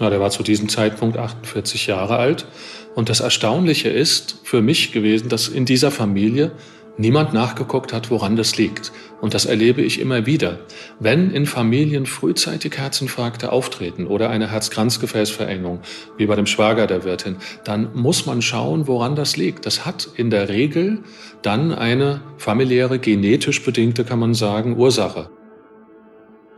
Ja, 0.00 0.10
der 0.10 0.20
war 0.20 0.30
zu 0.30 0.42
diesem 0.42 0.68
Zeitpunkt 0.68 1.16
48 1.16 1.86
Jahre 1.86 2.18
alt. 2.18 2.46
Und 2.94 3.08
das 3.08 3.20
Erstaunliche 3.20 3.88
ist 3.88 4.38
für 4.44 4.62
mich 4.62 4.92
gewesen, 4.92 5.28
dass 5.28 5.48
in 5.48 5.64
dieser 5.64 5.90
Familie 5.90 6.52
niemand 6.98 7.32
nachgeguckt 7.32 7.92
hat, 7.92 8.10
woran 8.10 8.36
das 8.36 8.56
liegt. 8.56 8.92
Und 9.20 9.34
das 9.34 9.46
erlebe 9.46 9.82
ich 9.82 10.00
immer 10.00 10.26
wieder. 10.26 10.58
Wenn 11.00 11.30
in 11.30 11.46
Familien 11.46 12.06
frühzeitig 12.06 12.76
Herzinfarkte 12.76 13.52
auftreten 13.52 14.06
oder 14.06 14.30
eine 14.30 14.50
Herzkranzgefäßverengung, 14.50 15.80
wie 16.16 16.26
bei 16.26 16.36
dem 16.36 16.46
Schwager 16.46 16.86
der 16.86 17.04
Wirtin, 17.04 17.36
dann 17.64 17.90
muss 17.94 18.26
man 18.26 18.42
schauen, 18.42 18.86
woran 18.86 19.16
das 19.16 19.36
liegt. 19.36 19.64
Das 19.66 19.86
hat 19.86 20.08
in 20.16 20.30
der 20.30 20.48
Regel 20.48 20.98
dann 21.42 21.72
eine 21.72 22.20
familiäre, 22.36 22.98
genetisch 22.98 23.64
bedingte, 23.64 24.04
kann 24.04 24.18
man 24.18 24.34
sagen, 24.34 24.76
Ursache. 24.76 25.30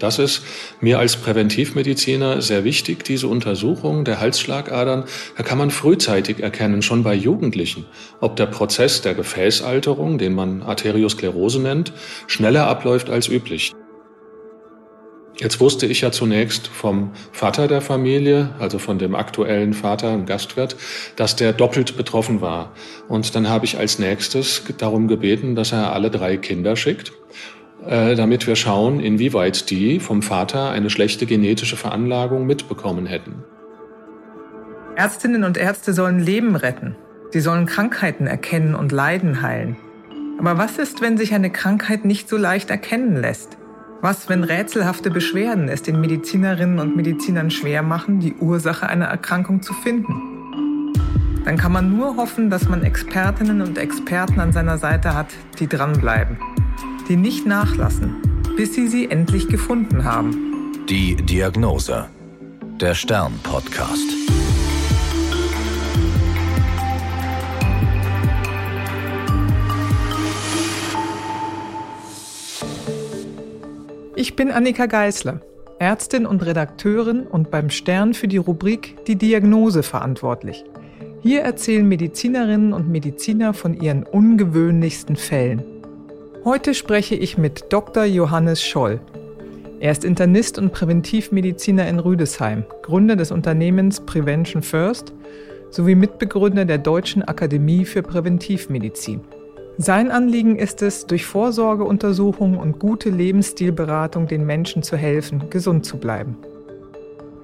Das 0.00 0.18
ist 0.18 0.42
mir 0.80 0.98
als 0.98 1.16
Präventivmediziner 1.16 2.40
sehr 2.40 2.64
wichtig, 2.64 3.04
diese 3.04 3.28
Untersuchung 3.28 4.06
der 4.06 4.18
Halsschlagadern. 4.18 5.04
Da 5.36 5.42
kann 5.42 5.58
man 5.58 5.70
frühzeitig 5.70 6.42
erkennen, 6.42 6.80
schon 6.80 7.02
bei 7.02 7.14
Jugendlichen, 7.14 7.84
ob 8.18 8.34
der 8.36 8.46
Prozess 8.46 9.02
der 9.02 9.14
Gefäßalterung, 9.14 10.16
den 10.16 10.34
man 10.34 10.62
Arteriosklerose 10.62 11.60
nennt, 11.60 11.92
schneller 12.26 12.66
abläuft 12.66 13.10
als 13.10 13.28
üblich. 13.28 13.72
Jetzt 15.38 15.60
wusste 15.60 15.86
ich 15.86 16.00
ja 16.00 16.12
zunächst 16.12 16.68
vom 16.68 17.12
Vater 17.32 17.68
der 17.68 17.82
Familie, 17.82 18.54
also 18.58 18.78
von 18.78 18.98
dem 18.98 19.14
aktuellen 19.14 19.74
Vater, 19.74 20.14
im 20.14 20.24
Gastwirt, 20.24 20.76
dass 21.16 21.36
der 21.36 21.52
doppelt 21.52 21.96
betroffen 21.98 22.40
war. 22.40 22.72
Und 23.08 23.34
dann 23.34 23.48
habe 23.48 23.66
ich 23.66 23.78
als 23.78 23.98
nächstes 23.98 24.62
darum 24.78 25.08
gebeten, 25.08 25.54
dass 25.54 25.72
er 25.72 25.92
alle 25.92 26.10
drei 26.10 26.38
Kinder 26.38 26.74
schickt 26.76 27.12
damit 27.86 28.46
wir 28.46 28.56
schauen, 28.56 29.00
inwieweit 29.00 29.70
die 29.70 30.00
vom 30.00 30.22
Vater 30.22 30.70
eine 30.70 30.90
schlechte 30.90 31.26
genetische 31.26 31.76
Veranlagung 31.76 32.46
mitbekommen 32.46 33.06
hätten. 33.06 33.44
Ärztinnen 34.96 35.44
und 35.44 35.56
Ärzte 35.56 35.92
sollen 35.92 36.18
Leben 36.18 36.56
retten. 36.56 36.96
Sie 37.30 37.40
sollen 37.40 37.66
Krankheiten 37.66 38.26
erkennen 38.26 38.74
und 38.74 38.92
Leiden 38.92 39.40
heilen. 39.40 39.76
Aber 40.38 40.58
was 40.58 40.78
ist, 40.78 41.00
wenn 41.00 41.16
sich 41.16 41.32
eine 41.32 41.50
Krankheit 41.50 42.04
nicht 42.04 42.28
so 42.28 42.36
leicht 42.36 42.70
erkennen 42.70 43.16
lässt? 43.16 43.56
Was, 44.02 44.28
wenn 44.28 44.44
rätselhafte 44.44 45.10
Beschwerden 45.10 45.68
es 45.68 45.82
den 45.82 46.00
Medizinerinnen 46.00 46.78
und 46.78 46.96
Medizinern 46.96 47.50
schwer 47.50 47.82
machen, 47.82 48.20
die 48.20 48.34
Ursache 48.34 48.88
einer 48.88 49.06
Erkrankung 49.06 49.62
zu 49.62 49.74
finden? 49.74 50.92
Dann 51.44 51.56
kann 51.56 51.72
man 51.72 51.96
nur 51.96 52.16
hoffen, 52.16 52.50
dass 52.50 52.68
man 52.68 52.82
Expertinnen 52.82 53.60
und 53.60 53.78
Experten 53.78 54.40
an 54.40 54.52
seiner 54.52 54.78
Seite 54.78 55.14
hat, 55.14 55.28
die 55.58 55.66
dranbleiben 55.66 56.36
die 57.10 57.16
nicht 57.16 57.44
nachlassen, 57.44 58.22
bis 58.56 58.76
sie 58.76 58.86
sie 58.86 59.10
endlich 59.10 59.48
gefunden 59.48 60.04
haben. 60.04 60.84
Die 60.88 61.16
Diagnose. 61.16 62.06
Der 62.80 62.94
Stern-Podcast. 62.94 64.08
Ich 74.14 74.36
bin 74.36 74.52
Annika 74.52 74.86
Geißler, 74.86 75.40
Ärztin 75.80 76.26
und 76.26 76.46
Redakteurin 76.46 77.26
und 77.26 77.50
beim 77.50 77.70
Stern 77.70 78.14
für 78.14 78.28
die 78.28 78.36
Rubrik 78.36 79.04
Die 79.06 79.16
Diagnose 79.16 79.82
verantwortlich. 79.82 80.62
Hier 81.22 81.40
erzählen 81.40 81.88
Medizinerinnen 81.88 82.72
und 82.72 82.88
Mediziner 82.88 83.52
von 83.52 83.74
ihren 83.74 84.04
ungewöhnlichsten 84.04 85.16
Fällen. 85.16 85.64
Heute 86.42 86.72
spreche 86.72 87.16
ich 87.16 87.36
mit 87.36 87.70
Dr. 87.70 88.04
Johannes 88.04 88.62
Scholl. 88.62 88.98
Er 89.78 89.92
ist 89.92 90.06
Internist 90.06 90.58
und 90.58 90.72
Präventivmediziner 90.72 91.86
in 91.86 91.98
Rüdesheim, 91.98 92.64
Gründer 92.80 93.14
des 93.14 93.30
Unternehmens 93.30 94.00
Prevention 94.00 94.62
First 94.62 95.12
sowie 95.68 95.94
Mitbegründer 95.94 96.64
der 96.64 96.78
Deutschen 96.78 97.22
Akademie 97.22 97.84
für 97.84 98.02
Präventivmedizin. 98.02 99.20
Sein 99.76 100.10
Anliegen 100.10 100.56
ist 100.56 100.80
es, 100.80 101.06
durch 101.06 101.26
Vorsorgeuntersuchungen 101.26 102.58
und 102.58 102.78
gute 102.78 103.10
Lebensstilberatung 103.10 104.26
den 104.26 104.46
Menschen 104.46 104.82
zu 104.82 104.96
helfen, 104.96 105.50
gesund 105.50 105.84
zu 105.84 105.98
bleiben. 105.98 106.38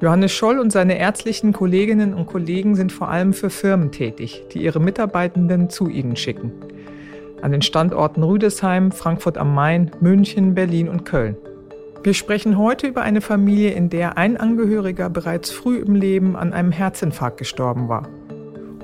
Johannes 0.01 0.33
Scholl 0.33 0.59
und 0.59 0.73
seine 0.73 0.99
ärztlichen 0.99 1.53
Kolleginnen 1.53 2.15
und 2.15 2.29
Kollegen 2.29 2.75
sind 2.75 2.93
vor 2.93 3.11
allem 3.11 3.35
für 3.35 3.51
Firmen 3.51 3.93
tätig, 3.93 4.43
die 4.53 4.63
ihre 4.63 4.81
Mitarbeitenden 4.81 5.69
zu 5.69 5.91
ihnen 5.91 6.17
schicken 6.17 6.53
an 7.43 7.53
den 7.53 7.63
Standorten 7.63 8.23
Rüdesheim, 8.23 8.93
Frankfurt 8.93 9.39
am 9.39 9.55
Main, 9.55 9.91
München, 10.01 10.55
Berlin 10.55 10.89
und 10.89 11.05
Köln. 11.05 11.37
Wir 12.03 12.15
sprechen 12.15 12.57
heute 12.57 12.87
über 12.87 13.03
eine 13.03 13.21
Familie, 13.21 13.73
in 13.73 13.91
der 13.91 14.17
ein 14.17 14.37
Angehöriger 14.37 15.11
bereits 15.11 15.51
früh 15.51 15.79
im 15.79 15.95
Leben 15.95 16.37
an 16.37 16.53
einem 16.53 16.71
Herzinfarkt 16.71 17.39
gestorben 17.39 17.89
war 17.89 18.09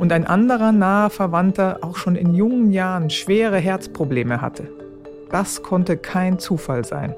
und 0.03 0.13
ein 0.13 0.27
anderer 0.27 0.73
naher 0.73 1.11
Verwandter 1.11 1.79
auch 1.83 1.97
schon 1.97 2.17
in 2.17 2.35
jungen 2.35 2.73
Jahren 2.73 3.11
schwere 3.11 3.59
Herzprobleme 3.59 4.41
hatte. 4.41 4.69
Das 5.31 5.63
konnte 5.63 5.97
kein 5.97 6.41
Zufall 6.41 6.85
sein. 6.85 7.15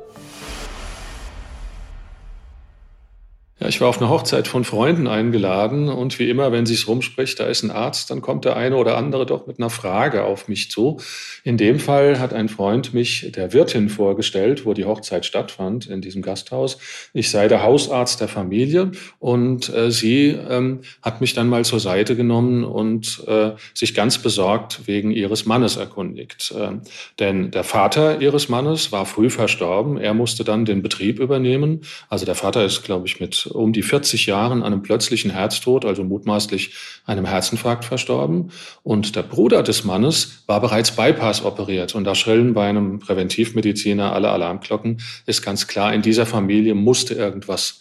Ja, 3.65 3.69
ich 3.71 3.81
war 3.81 3.89
auf 3.89 3.99
eine 3.99 4.11
Hochzeit 4.11 4.47
von 4.47 4.63
Freunden 4.63 5.07
eingeladen 5.07 5.89
und 5.89 6.19
wie 6.19 6.29
immer, 6.29 6.53
wenn 6.53 6.67
sich's 6.67 6.87
rumspricht, 6.87 7.41
da 7.41 7.47
ist 7.47 7.63
ein 7.63 7.71
Arzt, 7.71 8.11
dann 8.11 8.21
kommt 8.21 8.45
der 8.45 8.59
eine 8.59 8.77
oder 8.77 8.99
andere 8.99 9.25
doch 9.25 9.47
mit 9.47 9.59
einer 9.59 9.71
Frage 9.71 10.25
auf 10.25 10.49
mich 10.49 10.71
zu. 10.71 11.01
In 11.45 11.57
dem 11.57 11.81
Fall 11.81 12.21
hat 12.21 12.35
ein 12.35 12.51
Freund 12.51 12.93
mich 12.93 13.33
der 13.35 13.55
Wirtin 13.55 13.89
vorgestellt, 13.89 14.67
wo 14.67 14.75
die 14.75 14.85
Hochzeit 14.85 15.25
stattfand, 15.25 15.87
in 15.87 16.03
diesem 16.03 16.21
Gasthaus. 16.21 16.77
Ich 17.15 17.31
sei 17.31 17.49
der 17.49 17.63
Hausarzt 17.63 18.21
der 18.21 18.29
Familie 18.29 18.93
und 19.19 19.75
äh, 19.75 19.91
sie 19.91 20.29
ähm, 20.29 20.81
hat 21.01 21.23
mich 21.23 21.33
dann 21.33 21.49
mal 21.49 21.65
zur 21.65 21.81
Seite 21.81 22.17
genommen 22.17 22.65
und 22.65 23.25
äh, 23.27 23.53
sich 23.73 23.95
ganz 23.95 24.19
besorgt 24.19 24.83
wegen 24.87 25.11
ihres 25.11 25.47
Mannes 25.47 25.77
erkundigt. 25.77 26.53
Äh, 26.55 26.81
denn 27.19 27.51
der 27.51 27.65
Vater 27.65 28.21
ihres 28.21 28.51
Mannes 28.51 28.93
war 28.93 29.07
früh 29.07 29.31
verstorben. 29.31 29.97
Er 29.97 30.13
musste 30.13 30.45
dann 30.45 30.67
den 30.67 30.83
Betrieb 30.83 31.19
übernehmen. 31.19 31.81
Also 32.11 32.27
der 32.27 32.35
Vater 32.35 32.63
ist, 32.63 32.83
glaube 32.83 33.07
ich, 33.07 33.21
mit 33.21 33.54
um 33.55 33.73
die 33.73 33.83
40 33.83 34.27
Jahren 34.27 34.63
an 34.63 34.73
einem 34.73 34.83
plötzlichen 34.83 35.31
Herztod, 35.31 35.85
also 35.85 36.05
mutmaßlich 36.05 36.75
einem 37.07 37.25
Herzinfarkt 37.25 37.85
verstorben. 37.85 38.51
Und 38.83 39.17
der 39.17 39.23
Bruder 39.23 39.63
des 39.63 39.85
Mannes 39.85 40.43
war 40.47 40.61
bereits 40.61 40.93
Bypass 40.93 41.45
operiert. 41.45 41.95
Und 41.95 42.05
da 42.05 42.15
schrillen 42.15 42.55
bei 42.55 42.69
einem 42.69 42.99
Präventivmediziner 42.99 44.13
alle 44.13 44.31
Alarmglocken. 44.31 45.01
Ist 45.27 45.43
ganz 45.43 45.67
klar, 45.67 45.95
in 45.95 46.03
dieser 46.03 46.27
Familie 46.27 46.75
musste 46.75 47.15
irgendwas 47.15 47.81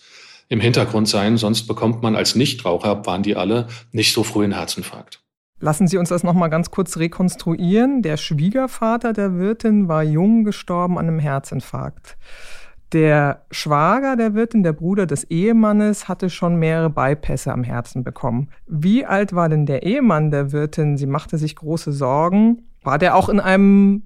im 0.50 0.60
Hintergrund 0.60 1.08
sein, 1.08 1.38
sonst 1.38 1.68
bekommt 1.68 2.02
man 2.04 2.16
als 2.16 2.36
Nichtraucher, 2.36 3.06
waren 3.06 3.24
die 3.24 3.36
alle, 3.36 3.68
nicht 3.92 4.14
so 4.14 4.24
früh 4.24 4.44
einen 4.44 4.54
Herzinfarkt. 4.54 5.24
Lassen 5.60 5.88
Sie 5.88 5.98
uns 5.98 6.10
das 6.10 6.24
nochmal 6.24 6.50
ganz 6.50 6.72
kurz 6.72 6.98
rekonstruieren. 6.98 8.02
Der 8.02 8.18
Schwiegervater 8.18 9.14
der 9.14 9.38
Wirtin 9.38 9.88
war 9.88 10.04
jung 10.04 10.44
gestorben 10.44 10.98
an 10.98 11.08
einem 11.08 11.20
Herzinfarkt. 11.20 12.18
Der 12.94 13.42
Schwager 13.50 14.16
der 14.16 14.36
Wirtin, 14.36 14.62
der 14.62 14.74
Bruder 14.74 15.08
des 15.08 15.24
Ehemannes, 15.24 16.08
hatte 16.08 16.30
schon 16.30 16.58
mehrere 16.58 16.92
Bypässe 16.92 17.52
am 17.52 17.64
Herzen 17.64 18.04
bekommen. 18.04 18.50
Wie 18.68 19.04
alt 19.04 19.34
war 19.34 19.50
denn 19.50 19.66
der 19.66 19.81
Ehemann 19.81 20.30
der 20.30 20.52
Wirtin? 20.52 20.96
Sie 20.98 21.08
machte 21.08 21.40
sich 21.40 21.56
große 21.56 21.92
Sorgen. 21.92 22.64
War 22.84 23.00
der 23.00 23.16
auch 23.16 23.30
in 23.30 23.40
einem 23.40 24.04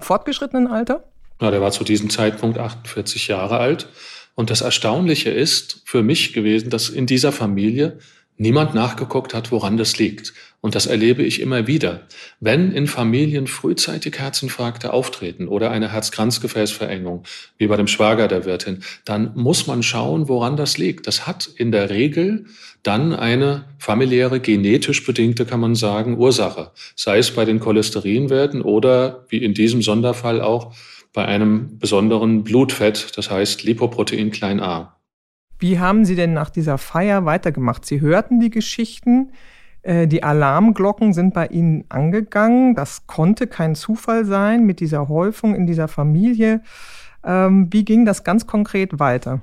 fortgeschrittenen 0.00 0.66
Alter? 0.66 1.04
Ja, 1.40 1.50
der 1.50 1.62
war 1.62 1.70
zu 1.70 1.82
diesem 1.82 2.10
Zeitpunkt 2.10 2.58
48 2.58 3.28
Jahre 3.28 3.56
alt. 3.56 3.88
Und 4.34 4.50
das 4.50 4.60
Erstaunliche 4.60 5.30
ist 5.30 5.80
für 5.86 6.02
mich 6.02 6.34
gewesen, 6.34 6.68
dass 6.68 6.90
in 6.90 7.06
dieser 7.06 7.32
Familie 7.32 7.98
niemand 8.38 8.74
nachgeguckt 8.74 9.34
hat, 9.34 9.50
woran 9.50 9.76
das 9.76 9.98
liegt. 9.98 10.34
Und 10.60 10.74
das 10.74 10.86
erlebe 10.86 11.22
ich 11.22 11.40
immer 11.40 11.66
wieder. 11.66 12.02
Wenn 12.40 12.72
in 12.72 12.86
Familien 12.86 13.46
frühzeitig 13.46 14.18
Herzinfarkte 14.18 14.92
auftreten 14.92 15.48
oder 15.48 15.70
eine 15.70 15.92
Herzkranzgefäßverengung, 15.92 17.22
wie 17.56 17.66
bei 17.68 17.76
dem 17.76 17.86
Schwager 17.86 18.26
der 18.26 18.44
Wirtin, 18.44 18.82
dann 19.04 19.32
muss 19.36 19.66
man 19.66 19.82
schauen, 19.82 20.28
woran 20.28 20.56
das 20.56 20.76
liegt. 20.76 21.06
Das 21.06 21.26
hat 21.26 21.46
in 21.56 21.70
der 21.70 21.90
Regel 21.90 22.46
dann 22.82 23.12
eine 23.12 23.64
familiäre, 23.78 24.40
genetisch 24.40 25.04
bedingte, 25.06 25.44
kann 25.44 25.60
man 25.60 25.74
sagen, 25.74 26.18
Ursache. 26.18 26.72
Sei 26.94 27.18
es 27.18 27.30
bei 27.30 27.44
den 27.44 27.60
Cholesterinwerten 27.60 28.62
oder, 28.62 29.24
wie 29.28 29.38
in 29.38 29.54
diesem 29.54 29.82
Sonderfall 29.82 30.40
auch, 30.40 30.74
bei 31.12 31.24
einem 31.24 31.78
besonderen 31.78 32.44
Blutfett, 32.44 33.16
das 33.16 33.30
heißt 33.30 33.62
Lipoprotein 33.62 34.30
klein 34.30 34.60
a. 34.60 34.95
Wie 35.58 35.78
haben 35.78 36.04
Sie 36.04 36.16
denn 36.16 36.32
nach 36.32 36.50
dieser 36.50 36.78
Feier 36.78 37.24
weitergemacht? 37.24 37.84
Sie 37.86 38.00
hörten 38.00 38.40
die 38.40 38.50
Geschichten, 38.50 39.32
äh, 39.82 40.06
die 40.06 40.22
Alarmglocken 40.22 41.12
sind 41.12 41.32
bei 41.32 41.46
Ihnen 41.46 41.84
angegangen. 41.88 42.74
Das 42.74 43.06
konnte 43.06 43.46
kein 43.46 43.74
Zufall 43.74 44.24
sein 44.24 44.66
mit 44.66 44.80
dieser 44.80 45.08
Häufung 45.08 45.54
in 45.54 45.66
dieser 45.66 45.88
Familie. 45.88 46.62
Ähm, 47.24 47.68
wie 47.70 47.84
ging 47.84 48.04
das 48.04 48.24
ganz 48.24 48.46
konkret 48.46 48.98
weiter? 48.98 49.40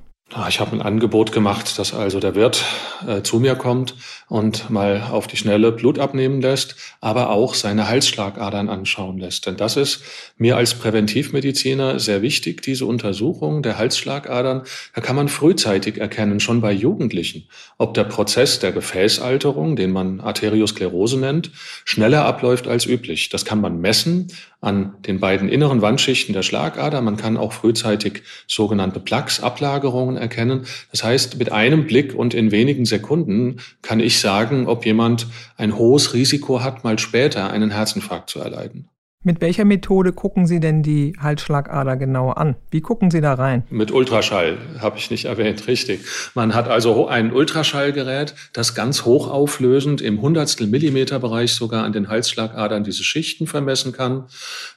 Ich 0.47 0.59
habe 0.59 0.71
ein 0.71 0.81
Angebot 0.81 1.31
gemacht, 1.31 1.77
dass 1.77 1.93
also 1.93 2.19
der 2.19 2.33
Wirt 2.33 2.65
äh, 3.07 3.21
zu 3.21 3.39
mir 3.39 3.53
kommt 3.55 3.93
und 4.27 4.71
mal 4.71 5.09
auf 5.11 5.27
die 5.27 5.37
schnelle 5.37 5.71
Blut 5.71 5.99
abnehmen 5.99 6.41
lässt, 6.41 6.75
aber 7.01 7.29
auch 7.29 7.53
seine 7.53 7.87
Halsschlagadern 7.87 8.67
anschauen 8.67 9.19
lässt. 9.19 9.45
Denn 9.45 9.57
das 9.57 9.77
ist 9.77 10.01
mir 10.37 10.57
als 10.57 10.73
Präventivmediziner 10.73 11.99
sehr 11.99 12.23
wichtig, 12.23 12.63
diese 12.63 12.87
Untersuchung 12.87 13.61
der 13.61 13.77
Halsschlagadern. 13.77 14.63
Da 14.95 15.01
kann 15.01 15.15
man 15.15 15.27
frühzeitig 15.27 15.99
erkennen, 15.99 16.39
schon 16.39 16.61
bei 16.61 16.71
Jugendlichen, 16.71 17.47
ob 17.77 17.93
der 17.93 18.05
Prozess 18.05 18.57
der 18.57 18.71
Gefäßalterung, 18.71 19.75
den 19.75 19.91
man 19.91 20.19
Arteriosklerose 20.19 21.19
nennt, 21.19 21.51
schneller 21.85 22.25
abläuft 22.25 22.67
als 22.67 22.87
üblich. 22.87 23.29
Das 23.29 23.45
kann 23.45 23.61
man 23.61 23.79
messen 23.79 24.31
an 24.63 24.95
den 25.05 25.19
beiden 25.19 25.49
inneren 25.49 25.81
Wandschichten 25.81 26.33
der 26.33 26.41
Schlagader. 26.41 27.01
Man 27.01 27.17
kann 27.17 27.35
auch 27.35 27.51
frühzeitig 27.51 28.23
sogenannte 28.47 28.99
Plaques-Ablagerungen 28.99 30.15
erkennen. 30.15 30.65
Das 30.91 31.03
heißt, 31.03 31.37
mit 31.37 31.51
einem 31.51 31.85
Blick 31.85 32.15
und 32.15 32.33
in 32.33 32.51
wenigen 32.51 32.85
Sekunden 32.85 33.57
kann 33.81 33.99
ich 33.99 34.19
sagen, 34.19 34.67
ob 34.67 34.85
jemand 34.85 35.27
ein 35.57 35.77
hohes 35.77 36.13
Risiko 36.13 36.63
hat, 36.63 36.83
mal 36.83 36.97
später 36.97 37.51
einen 37.51 37.71
Herzinfarkt 37.71 38.29
zu 38.29 38.39
erleiden. 38.39 38.87
Mit 39.25 39.39
welcher 39.39 39.63
Methode 39.63 40.11
gucken 40.11 40.47
Sie 40.47 40.59
denn 40.59 40.83
die 40.83 41.15
Halsschlagader 41.17 41.95
genau 41.95 42.31
an? 42.31 42.55
Wie 42.71 42.81
gucken 42.81 43.09
Sie 43.09 43.21
da 43.21 43.35
rein? 43.35 43.63
Mit 43.69 43.89
Ultraschall, 43.89 44.57
habe 44.79 44.97
ich 44.97 45.09
nicht 45.09 45.25
erwähnt, 45.25 45.65
richtig. 45.67 46.01
Man 46.35 46.53
hat 46.53 46.67
also 46.67 47.07
ein 47.07 47.31
Ultraschallgerät, 47.31 48.35
das 48.51 48.75
ganz 48.75 49.05
hochauflösend 49.05 50.01
im 50.01 50.21
Hundertstel 50.21 50.67
Millimeter 50.67 51.19
Bereich 51.19 51.53
sogar 51.53 51.85
an 51.85 51.93
den 51.93 52.09
Halsschlagadern 52.09 52.83
diese 52.83 53.05
Schichten 53.05 53.47
vermessen 53.47 53.93
kann. 53.93 54.25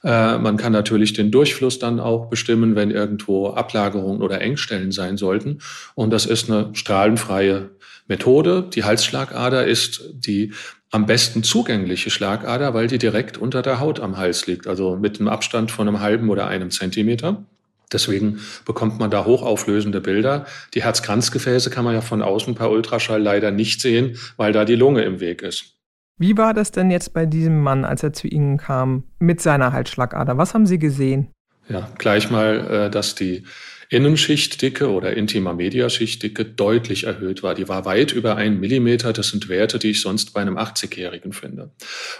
Äh, 0.05 0.37
man 0.37 0.55
kann 0.55 0.71
natürlich 0.71 1.11
den 1.11 1.29
Durchfluss 1.29 1.77
dann 1.79 1.99
auch 1.99 2.29
bestimmen, 2.29 2.77
wenn 2.77 2.89
irgendwo 2.89 3.49
Ablagerungen 3.49 4.21
oder 4.21 4.39
Engstellen 4.39 4.93
sein 4.93 5.17
sollten. 5.17 5.59
Und 5.93 6.11
das 6.11 6.25
ist 6.25 6.49
eine 6.49 6.69
strahlenfreie 6.71 7.71
Methode. 8.07 8.69
Die 8.73 8.83
Halsschlagader 8.83 9.65
ist 9.65 10.09
die 10.13 10.53
am 10.91 11.05
besten 11.05 11.43
zugängliche 11.43 12.09
Schlagader, 12.09 12.73
weil 12.73 12.87
die 12.87 12.97
direkt 12.97 13.37
unter 13.37 13.61
der 13.61 13.79
Haut 13.79 13.99
am 13.99 14.17
Hals 14.17 14.47
liegt, 14.47 14.67
also 14.67 14.95
mit 14.95 15.19
einem 15.19 15.27
Abstand 15.27 15.71
von 15.71 15.87
einem 15.87 15.99
halben 15.99 16.29
oder 16.29 16.47
einem 16.47 16.71
Zentimeter. 16.71 17.45
Deswegen 17.91 18.39
bekommt 18.65 18.99
man 18.99 19.09
da 19.09 19.25
hochauflösende 19.25 20.01
Bilder. 20.01 20.45
Die 20.73 20.83
Herzkranzgefäße 20.83 21.69
kann 21.69 21.85
man 21.85 21.93
ja 21.93 22.01
von 22.01 22.21
außen 22.21 22.55
per 22.55 22.69
Ultraschall 22.69 23.21
leider 23.21 23.51
nicht 23.51 23.79
sehen, 23.81 24.17
weil 24.35 24.51
da 24.51 24.65
die 24.65 24.75
Lunge 24.75 25.03
im 25.03 25.19
Weg 25.19 25.41
ist. 25.41 25.73
Wie 26.17 26.35
war 26.37 26.53
das 26.53 26.71
denn 26.71 26.89
jetzt 26.89 27.13
bei 27.13 27.25
diesem 27.25 27.61
Mann, 27.61 27.85
als 27.85 28.03
er 28.03 28.11
zu 28.11 28.27
Ihnen 28.27 28.57
kam, 28.57 29.03
mit 29.19 29.39
seiner 29.39 29.71
Halsschlagader? 29.71 30.37
Was 30.37 30.53
haben 30.53 30.65
Sie 30.65 30.79
gesehen? 30.79 31.29
Ja, 31.69 31.89
gleich 31.97 32.29
mal, 32.31 32.87
äh, 32.87 32.89
dass 32.89 33.15
die 33.15 33.43
Innenschichtdicke 33.89 34.89
oder 34.89 35.15
Intima 35.15 35.53
Media 35.53 35.89
Schichtdicke 35.89 36.43
deutlich 36.43 37.05
erhöht 37.05 37.41
war. 37.43 37.55
Die 37.55 37.69
war 37.69 37.85
weit 37.85 38.11
über 38.11 38.35
einen 38.35 38.59
Millimeter. 38.59 39.13
Das 39.13 39.29
sind 39.29 39.47
Werte, 39.47 39.79
die 39.79 39.91
ich 39.91 40.01
sonst 40.01 40.33
bei 40.33 40.41
einem 40.41 40.57
80-Jährigen 40.57 41.31
finde. 41.31 41.71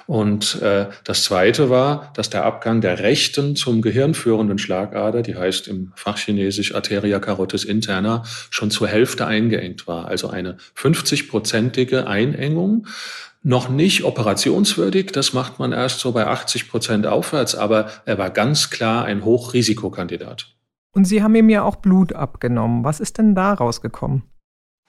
Und 0.05 0.61
äh, 0.61 0.87
das 1.03 1.23
Zweite 1.23 1.69
war, 1.69 2.13
dass 2.15 2.29
der 2.29 2.45
Abgang 2.45 2.79
der 2.79 2.99
rechten 2.99 3.55
zum 3.55 3.81
Gehirn 3.81 4.13
führenden 4.13 4.57
Schlagader, 4.57 5.21
die 5.21 5.35
heißt 5.35 5.67
im 5.67 5.91
Fachchinesisch 5.95 6.73
Arteria 6.73 7.19
carotis 7.19 7.65
interna, 7.65 8.23
schon 8.49 8.71
zur 8.71 8.87
Hälfte 8.87 9.27
eingeengt 9.27 9.87
war. 9.87 10.07
Also 10.07 10.29
eine 10.29 10.57
50-prozentige 10.77 12.05
Einengung 12.05 12.87
noch 13.43 13.69
nicht 13.69 14.03
operationswürdig. 14.03 15.11
Das 15.11 15.33
macht 15.33 15.59
man 15.59 15.71
erst 15.71 15.99
so 15.99 16.11
bei 16.11 16.27
80 16.27 16.69
Prozent 16.69 17.07
aufwärts, 17.07 17.55
aber 17.55 17.89
er 18.05 18.17
war 18.17 18.29
ganz 18.29 18.69
klar 18.69 19.05
ein 19.05 19.23
Hochrisikokandidat. 19.23 20.56
Und 20.91 21.05
Sie 21.05 21.21
haben 21.21 21.35
ihm 21.35 21.49
ja 21.49 21.63
auch 21.63 21.77
Blut 21.77 22.13
abgenommen. 22.13 22.83
Was 22.83 22.99
ist 22.99 23.17
denn 23.17 23.35
da 23.35 23.53
rausgekommen? 23.53 24.23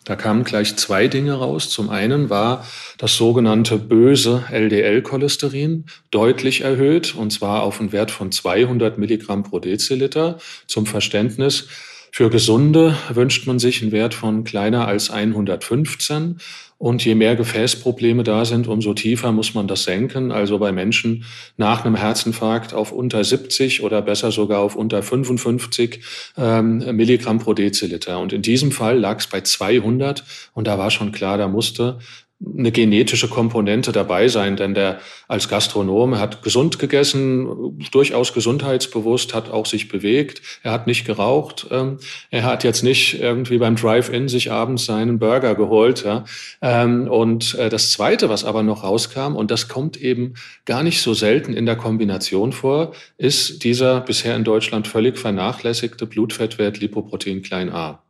Da 0.05 0.17
kamen 0.17 0.45
gleich 0.45 0.77
zwei 0.77 1.07
Dinge 1.07 1.35
raus. 1.35 1.69
Zum 1.69 1.91
einen 1.91 2.31
war 2.31 2.65
das 2.97 3.17
sogenannte 3.17 3.77
böse 3.77 4.45
LDL-Cholesterin 4.51 5.85
deutlich 6.11 6.63
erhöht, 6.63 7.15
und 7.15 7.31
zwar 7.31 7.63
auf 7.63 7.79
einen 7.79 7.93
Wert 7.93 8.11
von 8.11 8.33
200 8.33 8.97
Milligramm 8.97 9.43
pro 9.43 9.59
Deziliter. 9.59 10.39
Zum 10.67 10.87
Verständnis, 10.87 11.69
für 12.11 12.31
Gesunde 12.31 12.97
wünscht 13.13 13.47
man 13.47 13.59
sich 13.59 13.83
einen 13.83 13.93
Wert 13.93 14.15
von 14.15 14.45
kleiner 14.45 14.87
als 14.87 15.11
115. 15.11 16.39
Und 16.79 17.05
je 17.05 17.17
mehr 17.17 17.35
Gefäßprobleme 17.35 18.23
da 18.23 18.45
sind, 18.45 18.69
umso 18.69 18.95
tiefer 18.95 19.33
muss 19.33 19.53
man 19.53 19.67
das 19.67 19.83
senken. 19.83 20.31
Also 20.31 20.59
bei 20.59 20.71
Menschen 20.71 21.25
nach 21.57 21.85
einem 21.85 21.97
Herzinfarkt 21.97 22.73
auf 22.73 22.93
unter 22.93 23.25
70 23.25 23.83
oder 23.83 24.01
besser 24.01 24.31
sogar 24.31 24.61
auf 24.61 24.77
unter 24.77 25.03
55 25.03 26.01
ähm, 26.37 26.79
Milligramm 26.95 27.41
pro 27.41 27.53
Deziliter. 27.53 28.21
Und 28.21 28.33
in 28.33 28.43
diesem 28.43 28.71
Fall 28.71 28.97
lag 28.97 29.19
es 29.19 29.27
bei 29.27 29.41
200 29.41 30.23
und 30.55 30.69
da 30.69 30.79
war 30.79 30.93
schon 30.93 31.11
klar, 31.11 31.37
da 31.37 31.49
musste 31.49 31.99
eine 32.41 32.71
genetische 32.71 33.29
Komponente 33.29 33.91
dabei 33.91 34.29
sein, 34.29 34.57
denn 34.57 34.73
der 34.73 35.01
als 35.27 35.49
Gastronom 35.49 36.19
hat 36.19 36.43
gesund 36.43 36.79
gegessen, 36.79 37.79
durchaus 37.91 38.33
gesundheitsbewusst, 38.33 39.35
hat 39.35 39.51
auch 39.51 39.67
sich 39.67 39.89
bewegt, 39.89 40.43
er 40.63 40.71
hat 40.71 40.87
nicht 40.87 41.05
geraucht, 41.05 41.67
ähm, 41.73 41.99
er 42.31 42.45
hat 42.45 42.63
jetzt 42.63 42.85
nicht 42.85 43.21
irgendwie 43.21 43.59
beim 43.59 43.75
Drive-In 43.75 44.29
sich 44.29 44.53
abends 44.53 44.85
seinen 44.85 45.19
Burger 45.19 45.57
geholt. 45.57 46.05
Ja. 46.05 46.25
Ähm, 46.63 47.09
und 47.09 47.57
äh, 47.57 47.69
das 47.71 47.91
Zweite, 47.91 48.29
was 48.29 48.45
aber 48.45 48.63
noch 48.63 48.85
rauskam, 48.85 49.35
und 49.35 49.51
das 49.51 49.67
kommt 49.67 49.97
eben 49.97 50.35
gar 50.65 50.85
nicht 50.85 51.03
so 51.03 51.15
selten 51.15 51.55
in 51.55 51.67
der 51.67 51.77
Kombination 51.77 52.53
vor, 52.53 52.93
ist 53.17 53.65
dieser 53.65 54.01
bisher 54.01 54.37
in 54.37 54.45
Deutschland 54.45 54.87
völlig 54.87 55.19
vernachlässigte 55.19 56.07
Blutfettwert 56.07 56.79
Lipoprotein 56.79 57.43
klein 57.43 57.71
a. 57.71 58.03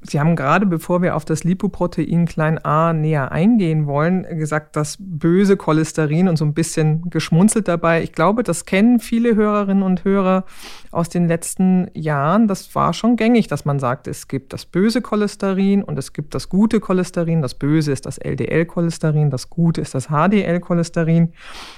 Sie 0.00 0.20
haben 0.20 0.36
gerade, 0.36 0.64
bevor 0.64 1.02
wir 1.02 1.16
auf 1.16 1.24
das 1.24 1.42
Lipoprotein 1.42 2.26
klein 2.26 2.64
a 2.64 2.92
näher 2.92 3.32
eingehen 3.32 3.86
wollen, 3.86 4.22
gesagt, 4.38 4.76
das 4.76 4.96
böse 5.00 5.56
Cholesterin 5.56 6.28
und 6.28 6.36
so 6.36 6.44
ein 6.44 6.54
bisschen 6.54 7.10
geschmunzelt 7.10 7.66
dabei. 7.66 8.04
Ich 8.04 8.12
glaube, 8.12 8.44
das 8.44 8.64
kennen 8.64 9.00
viele 9.00 9.34
Hörerinnen 9.34 9.82
und 9.82 10.04
Hörer 10.04 10.44
aus 10.92 11.08
den 11.08 11.26
letzten 11.26 11.90
Jahren. 11.94 12.46
Das 12.46 12.76
war 12.76 12.92
schon 12.92 13.16
gängig, 13.16 13.48
dass 13.48 13.64
man 13.64 13.80
sagt, 13.80 14.06
es 14.06 14.28
gibt 14.28 14.52
das 14.52 14.66
böse 14.66 15.02
Cholesterin 15.02 15.82
und 15.82 15.98
es 15.98 16.12
gibt 16.12 16.32
das 16.32 16.48
gute 16.48 16.78
Cholesterin. 16.78 17.42
Das 17.42 17.54
böse 17.54 17.90
ist 17.90 18.06
das 18.06 18.18
LDL-Cholesterin, 18.18 19.30
das 19.30 19.50
gute 19.50 19.80
ist 19.80 19.96
das 19.96 20.10
HDL-Cholesterin. 20.10 21.32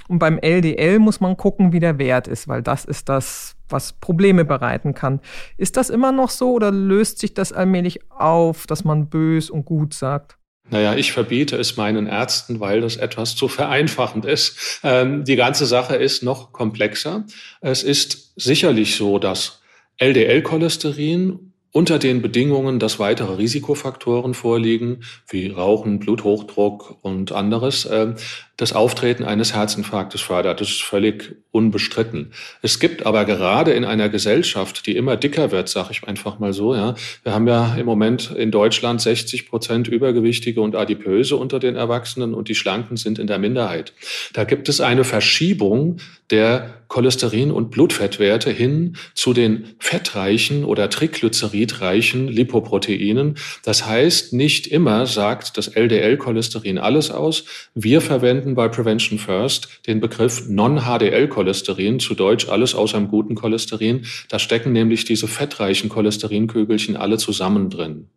Und 0.08 0.18
beim 0.18 0.38
LDL 0.38 0.98
muss 0.98 1.20
man 1.20 1.38
gucken, 1.38 1.72
wie 1.72 1.80
der 1.80 1.98
Wert 1.98 2.28
ist, 2.28 2.48
weil 2.48 2.62
das 2.62 2.84
ist 2.84 3.08
das 3.08 3.56
was 3.70 3.94
Probleme 3.94 4.44
bereiten 4.44 4.94
kann. 4.94 5.20
Ist 5.56 5.76
das 5.76 5.90
immer 5.90 6.12
noch 6.12 6.30
so 6.30 6.52
oder 6.52 6.70
löst 6.70 7.18
sich 7.18 7.34
das 7.34 7.52
allmählich 7.52 8.00
auf, 8.10 8.66
dass 8.66 8.84
man 8.84 9.08
bös 9.08 9.50
und 9.50 9.64
gut 9.64 9.94
sagt? 9.94 10.36
Naja, 10.70 10.94
ich 10.94 11.12
verbiete 11.12 11.56
es 11.56 11.76
meinen 11.76 12.06
Ärzten, 12.06 12.60
weil 12.60 12.80
das 12.80 12.96
etwas 12.96 13.34
zu 13.34 13.48
vereinfachend 13.48 14.24
ist. 14.24 14.80
Ähm, 14.84 15.24
die 15.24 15.36
ganze 15.36 15.66
Sache 15.66 15.96
ist 15.96 16.22
noch 16.22 16.52
komplexer. 16.52 17.24
Es 17.60 17.82
ist 17.82 18.32
sicherlich 18.40 18.94
so, 18.94 19.18
dass 19.18 19.60
LDL-Cholesterin 19.98 21.50
unter 21.72 21.98
den 21.98 22.20
Bedingungen, 22.20 22.78
dass 22.78 22.98
weitere 22.98 23.34
Risikofaktoren 23.36 24.34
vorliegen, 24.34 25.04
wie 25.28 25.48
Rauchen, 25.48 26.00
Bluthochdruck 26.00 26.98
und 27.02 27.32
anderes, 27.32 27.84
äh, 27.84 28.14
das 28.60 28.74
Auftreten 28.74 29.24
eines 29.24 29.54
Herzinfarktes 29.54 30.20
fördert. 30.20 30.60
Das 30.60 30.68
ist 30.68 30.82
völlig 30.82 31.34
unbestritten. 31.50 32.32
Es 32.60 32.78
gibt 32.78 33.06
aber 33.06 33.24
gerade 33.24 33.72
in 33.72 33.86
einer 33.86 34.10
Gesellschaft, 34.10 34.86
die 34.86 34.96
immer 34.96 35.16
dicker 35.16 35.50
wird, 35.50 35.70
sage 35.70 35.88
ich 35.92 36.06
einfach 36.06 36.38
mal 36.38 36.52
so, 36.52 36.74
ja. 36.74 36.94
Wir 37.22 37.32
haben 37.32 37.48
ja 37.48 37.74
im 37.76 37.86
Moment 37.86 38.30
in 38.36 38.50
Deutschland 38.50 39.00
60 39.00 39.48
Prozent 39.48 39.88
Übergewichtige 39.88 40.60
und 40.60 40.76
Adipöse 40.76 41.36
unter 41.36 41.58
den 41.58 41.74
Erwachsenen 41.74 42.34
und 42.34 42.48
die 42.48 42.54
Schlanken 42.54 42.98
sind 42.98 43.18
in 43.18 43.26
der 43.26 43.38
Minderheit. 43.38 43.94
Da 44.34 44.44
gibt 44.44 44.68
es 44.68 44.82
eine 44.82 45.04
Verschiebung 45.04 45.96
der 46.30 46.80
Cholesterin- 46.88 47.52
und 47.52 47.70
Blutfettwerte 47.70 48.50
hin 48.50 48.96
zu 49.14 49.32
den 49.32 49.76
fettreichen 49.78 50.64
oder 50.64 50.90
triglyceridreichen 50.90 52.28
Lipoproteinen. 52.28 53.36
Das 53.64 53.86
heißt, 53.86 54.32
nicht 54.32 54.66
immer 54.66 55.06
sagt 55.06 55.56
das 55.56 55.68
LDL-Cholesterin 55.68 56.78
alles 56.78 57.10
aus. 57.10 57.44
Wir 57.74 58.00
verwenden 58.00 58.49
bei 58.54 58.68
Prevention 58.68 59.18
First 59.18 59.86
den 59.86 60.00
Begriff 60.00 60.48
Non-HDL-Cholesterin, 60.48 62.00
zu 62.00 62.14
Deutsch 62.14 62.48
alles 62.48 62.74
außer 62.74 62.98
dem 62.98 63.08
guten 63.08 63.34
Cholesterin. 63.34 64.04
Da 64.28 64.38
stecken 64.38 64.72
nämlich 64.72 65.04
diese 65.04 65.28
fettreichen 65.28 65.88
Cholesterinkügelchen 65.88 66.96
alle 66.96 67.18
zusammen 67.18 67.70
drin. 67.70 68.08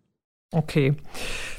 Okay. 0.52 0.96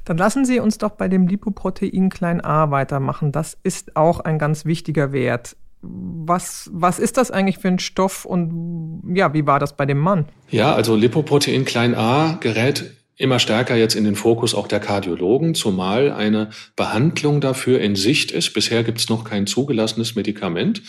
Dann 0.04 0.16
lassen 0.16 0.45
Sie 0.45 0.61
uns 0.61 0.78
doch 0.78 0.93
bei 0.93 1.09
dem 1.09 1.26
Lipoprotein 1.26 2.11
klein 2.11 2.45
a 2.45 2.71
weitermachen. 2.71 3.33
Das 3.33 3.59
ist 3.62 3.97
auch 3.97 4.21
ein 4.21 4.38
ganz 4.38 4.64
wichtiger 4.64 5.12
Wert 5.12 5.57
was, 5.87 6.71
was 6.73 6.99
ist 6.99 7.16
das 7.16 7.31
eigentlich 7.31 7.59
für 7.59 7.69
ein 7.69 7.78
Stoff 7.78 8.25
und 8.25 9.02
ja, 9.14 9.35
wie 9.35 9.47
war 9.47 9.59
das 9.59 9.76
bei 9.76 9.87
dem 9.87 9.99
Mann? 9.99 10.26
Ja, 10.50 10.75
also 10.75 10.97
Lipoprotein 10.97 11.64
klein 11.64 11.95
a 11.95 12.38
gerät 12.40 12.95
immer 13.16 13.38
stärker 13.38 13.76
jetzt 13.76 13.94
in 13.94 14.04
den 14.04 14.16
Fokus 14.16 14.54
auch 14.54 14.66
der 14.66 14.80
Kardiologen, 14.80 15.54
zumal 15.54 16.11
eine 16.11 16.50
Behandlung 16.76 17.40
dafür 17.40 17.80
in 17.80 17.97
Sicht 17.97 18.33
ist. 18.33 18.52
Bisher 18.52 18.83
gibt 18.83 18.99
es 18.99 19.09
noch 19.09 19.25
kein 19.25 19.47
zugelassenes 19.47 20.14
Medikament. 20.14 20.83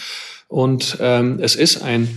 Und 0.47 0.97
ähm, 0.99 1.39
es 1.41 1.55
ist 1.55 1.81
ein 1.81 2.07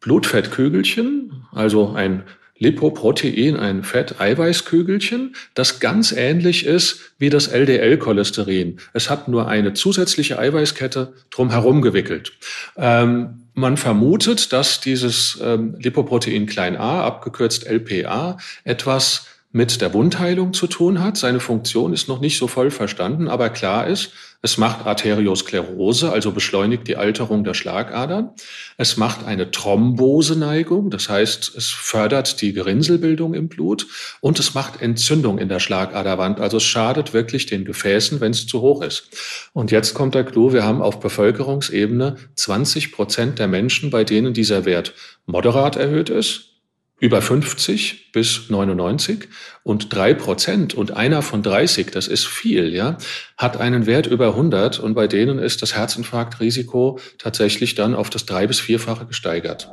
Blutfettkügelchen, 0.00 1.46
also 1.52 1.92
ein 1.92 2.24
Lipoprotein, 2.56 3.56
ein 3.56 3.82
Fett-Eiweißkügelchen, 3.82 5.34
das 5.54 5.80
ganz 5.80 6.12
ähnlich 6.12 6.66
ist 6.66 7.12
wie 7.18 7.28
das 7.28 7.48
LDL-Cholesterin. 7.48 8.78
Es 8.92 9.10
hat 9.10 9.28
nur 9.28 9.48
eine 9.48 9.74
zusätzliche 9.74 10.38
Eiweißkette 10.38 11.14
drumherum 11.30 11.82
gewickelt. 11.82 12.32
Ähm, 12.76 13.40
man 13.54 13.76
vermutet, 13.76 14.52
dass 14.52 14.80
dieses 14.80 15.38
ähm, 15.42 15.76
Lipoprotein 15.78 16.46
klein 16.46 16.76
a, 16.76 17.04
abgekürzt 17.04 17.66
LPA, 17.66 18.38
etwas 18.64 19.26
mit 19.54 19.80
der 19.80 19.94
Wundheilung 19.94 20.52
zu 20.52 20.66
tun 20.66 21.00
hat. 21.00 21.16
Seine 21.16 21.38
Funktion 21.38 21.92
ist 21.92 22.08
noch 22.08 22.20
nicht 22.20 22.38
so 22.38 22.48
voll 22.48 22.72
verstanden, 22.72 23.28
aber 23.28 23.50
klar 23.50 23.86
ist, 23.86 24.10
es 24.42 24.58
macht 24.58 24.84
Arteriosklerose, 24.84 26.10
also 26.10 26.32
beschleunigt 26.32 26.88
die 26.88 26.96
Alterung 26.96 27.44
der 27.44 27.54
Schlagadern. 27.54 28.30
Es 28.78 28.96
macht 28.96 29.24
eine 29.24 29.52
Thromboseneigung, 29.52 30.90
das 30.90 31.08
heißt, 31.08 31.54
es 31.56 31.68
fördert 31.68 32.42
die 32.42 32.52
Gerinnselbildung 32.52 33.32
im 33.32 33.46
Blut 33.46 33.86
und 34.20 34.40
es 34.40 34.54
macht 34.54 34.82
Entzündung 34.82 35.38
in 35.38 35.48
der 35.48 35.60
Schlagaderwand, 35.60 36.40
also 36.40 36.56
es 36.56 36.64
schadet 36.64 37.14
wirklich 37.14 37.46
den 37.46 37.64
Gefäßen, 37.64 38.20
wenn 38.20 38.32
es 38.32 38.48
zu 38.48 38.60
hoch 38.60 38.82
ist. 38.82 39.08
Und 39.52 39.70
jetzt 39.70 39.94
kommt 39.94 40.16
der 40.16 40.24
Clou, 40.24 40.52
wir 40.52 40.64
haben 40.64 40.82
auf 40.82 40.98
Bevölkerungsebene 40.98 42.16
20 42.34 42.90
Prozent 42.90 43.38
der 43.38 43.46
Menschen, 43.46 43.90
bei 43.90 44.02
denen 44.02 44.34
dieser 44.34 44.64
Wert 44.64 44.94
moderat 45.26 45.76
erhöht 45.76 46.10
ist 46.10 46.53
über 47.00 47.20
50 47.20 48.12
bis 48.12 48.50
99 48.50 49.28
und 49.62 49.92
drei 49.92 50.14
Prozent 50.14 50.74
und 50.74 50.96
einer 50.96 51.22
von 51.22 51.42
30, 51.42 51.90
das 51.90 52.08
ist 52.08 52.26
viel, 52.26 52.72
ja, 52.72 52.96
hat 53.36 53.56
einen 53.56 53.86
Wert 53.86 54.06
über 54.06 54.28
100 54.28 54.78
und 54.78 54.94
bei 54.94 55.06
denen 55.06 55.38
ist 55.38 55.62
das 55.62 55.74
Herzinfarktrisiko 55.74 56.98
tatsächlich 57.18 57.74
dann 57.74 57.94
auf 57.94 58.10
das 58.10 58.26
drei 58.26 58.46
bis 58.46 58.60
vierfache 58.60 59.06
gesteigert. 59.06 59.70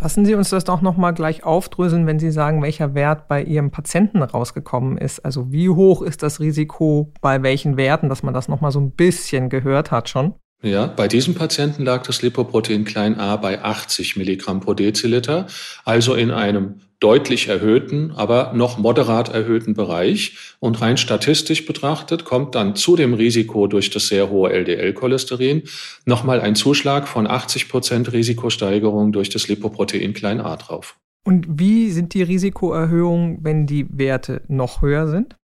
Lassen 0.00 0.26
Sie 0.26 0.34
uns 0.34 0.50
das 0.50 0.64
doch 0.64 0.82
noch 0.82 0.98
mal 0.98 1.12
gleich 1.12 1.44
aufdröseln, 1.44 2.06
wenn 2.06 2.18
Sie 2.18 2.30
sagen, 2.30 2.60
welcher 2.60 2.94
Wert 2.94 3.28
bei 3.28 3.42
Ihrem 3.42 3.70
Patienten 3.70 4.22
rausgekommen 4.22 4.98
ist. 4.98 5.24
Also 5.24 5.50
wie 5.50 5.70
hoch 5.70 6.02
ist 6.02 6.22
das 6.22 6.40
Risiko 6.40 7.12
bei 7.22 7.42
welchen 7.42 7.78
Werten, 7.78 8.10
dass 8.10 8.22
man 8.22 8.34
das 8.34 8.48
noch 8.48 8.60
mal 8.60 8.70
so 8.70 8.80
ein 8.80 8.90
bisschen 8.90 9.48
gehört 9.48 9.90
hat 9.90 10.10
schon? 10.10 10.34
Ja, 10.62 10.86
bei 10.86 11.08
diesem 11.08 11.34
Patienten 11.34 11.84
lag 11.84 12.06
das 12.06 12.22
Lipoprotein 12.22 12.84
klein 12.84 13.18
a 13.18 13.36
bei 13.36 13.62
80 13.62 14.16
Milligramm 14.16 14.60
pro 14.60 14.72
Deziliter, 14.72 15.46
also 15.84 16.14
in 16.14 16.30
einem 16.30 16.80
deutlich 17.00 17.48
erhöhten, 17.48 18.12
aber 18.12 18.52
noch 18.54 18.78
moderat 18.78 19.28
erhöhten 19.28 19.74
Bereich. 19.74 20.38
Und 20.60 20.80
rein 20.80 20.96
statistisch 20.96 21.66
betrachtet 21.66 22.24
kommt 22.24 22.54
dann 22.54 22.76
zu 22.76 22.96
dem 22.96 23.12
Risiko 23.12 23.66
durch 23.66 23.90
das 23.90 24.08
sehr 24.08 24.30
hohe 24.30 24.50
LDL-Cholesterin 24.50 25.64
nochmal 26.06 26.40
ein 26.40 26.54
Zuschlag 26.54 27.08
von 27.08 27.26
80 27.26 27.68
Prozent 27.68 28.12
Risikosteigerung 28.14 29.12
durch 29.12 29.28
das 29.28 29.48
Lipoprotein 29.48 30.14
klein 30.14 30.40
a 30.40 30.56
drauf. 30.56 30.96
Und 31.26 31.46
wie 31.58 31.90
sind 31.90 32.14
die 32.14 32.22
Risikoerhöhungen, 32.22 33.38
wenn 33.42 33.66
die 33.66 33.86
Werte 33.90 34.40
noch 34.48 34.80
höher 34.80 35.08
sind? 35.08 35.36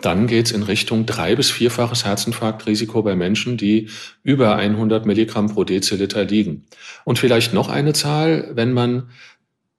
Dann 0.00 0.26
geht 0.26 0.46
es 0.46 0.52
in 0.52 0.64
Richtung 0.64 1.06
drei- 1.06 1.36
bis 1.36 1.50
vierfaches 1.50 2.04
Herzinfarktrisiko 2.04 3.02
bei 3.02 3.14
Menschen, 3.14 3.56
die 3.56 3.88
über 4.22 4.56
100 4.56 5.06
Milligramm 5.06 5.48
pro 5.48 5.64
Deziliter 5.64 6.24
liegen. 6.24 6.66
Und 7.04 7.18
vielleicht 7.18 7.54
noch 7.54 7.68
eine 7.68 7.92
Zahl, 7.92 8.50
wenn 8.54 8.72
man 8.72 9.10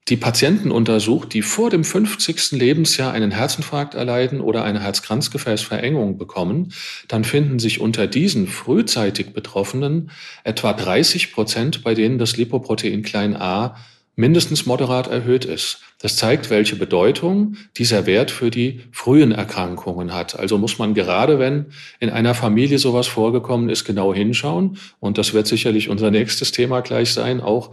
die 0.08 0.18
Patienten 0.18 0.70
untersucht, 0.70 1.34
die 1.34 1.42
vor 1.42 1.72
dem 1.72 1.84
50. 1.84 2.52
Lebensjahr 2.52 3.12
einen 3.12 3.32
Herzinfarkt 3.32 3.96
erleiden 3.96 4.40
oder 4.40 4.64
eine 4.64 4.80
Herzkranzgefäßverengung 4.82 6.18
bekommen, 6.18 6.74
dann 7.08 7.24
finden 7.24 7.58
sich 7.58 7.82
unter 7.82 8.06
diesen 8.06 8.48
frühzeitig 8.48 9.34
Betroffenen 9.34 10.12
etwa 10.44 10.74
30 10.74 11.34
Prozent, 11.34 11.84
bei 11.84 11.96
denen 11.96 12.20
das 12.20 12.38
Lipoprotein 12.38 13.02
klein 13.02 13.36
a 13.36 13.76
mindestens 14.16 14.66
moderat 14.66 15.08
erhöht 15.08 15.46
ist. 15.46 15.82
Das 16.00 16.18
zeigt, 16.18 16.50
welche 16.50 16.76
Bedeutung 16.76 17.56
dieser 17.78 18.06
Wert 18.06 18.32
für 18.32 18.50
die 18.50 18.82
frühen 18.92 19.32
Erkrankungen 19.32 20.14
hat. 20.14 20.38
Also 20.38 20.58
muss 20.58 20.80
man 20.80 20.94
gerade, 20.94 21.40
wenn 21.40 21.68
in 22.00 22.10
einer 22.10 22.34
Familie 22.34 22.80
sowas 22.80 23.08
vorgekommen 23.08 23.70
ist, 23.70 23.86
genau 23.86 24.14
hinschauen. 24.14 24.78
Und 25.00 25.18
das 25.18 25.34
wird 25.34 25.48
sicherlich 25.48 25.90
unser 25.90 26.12
nächstes 26.12 26.52
Thema 26.52 26.82
gleich 26.82 27.14
sein, 27.14 27.42
auch 27.42 27.72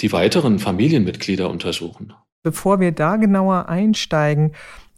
die 0.00 0.12
weiteren 0.12 0.58
Familienmitglieder 0.58 1.50
untersuchen. 1.50 2.12
Bevor 2.42 2.80
wir 2.80 2.92
da 2.92 3.16
genauer 3.16 3.68
einsteigen, 3.68 4.52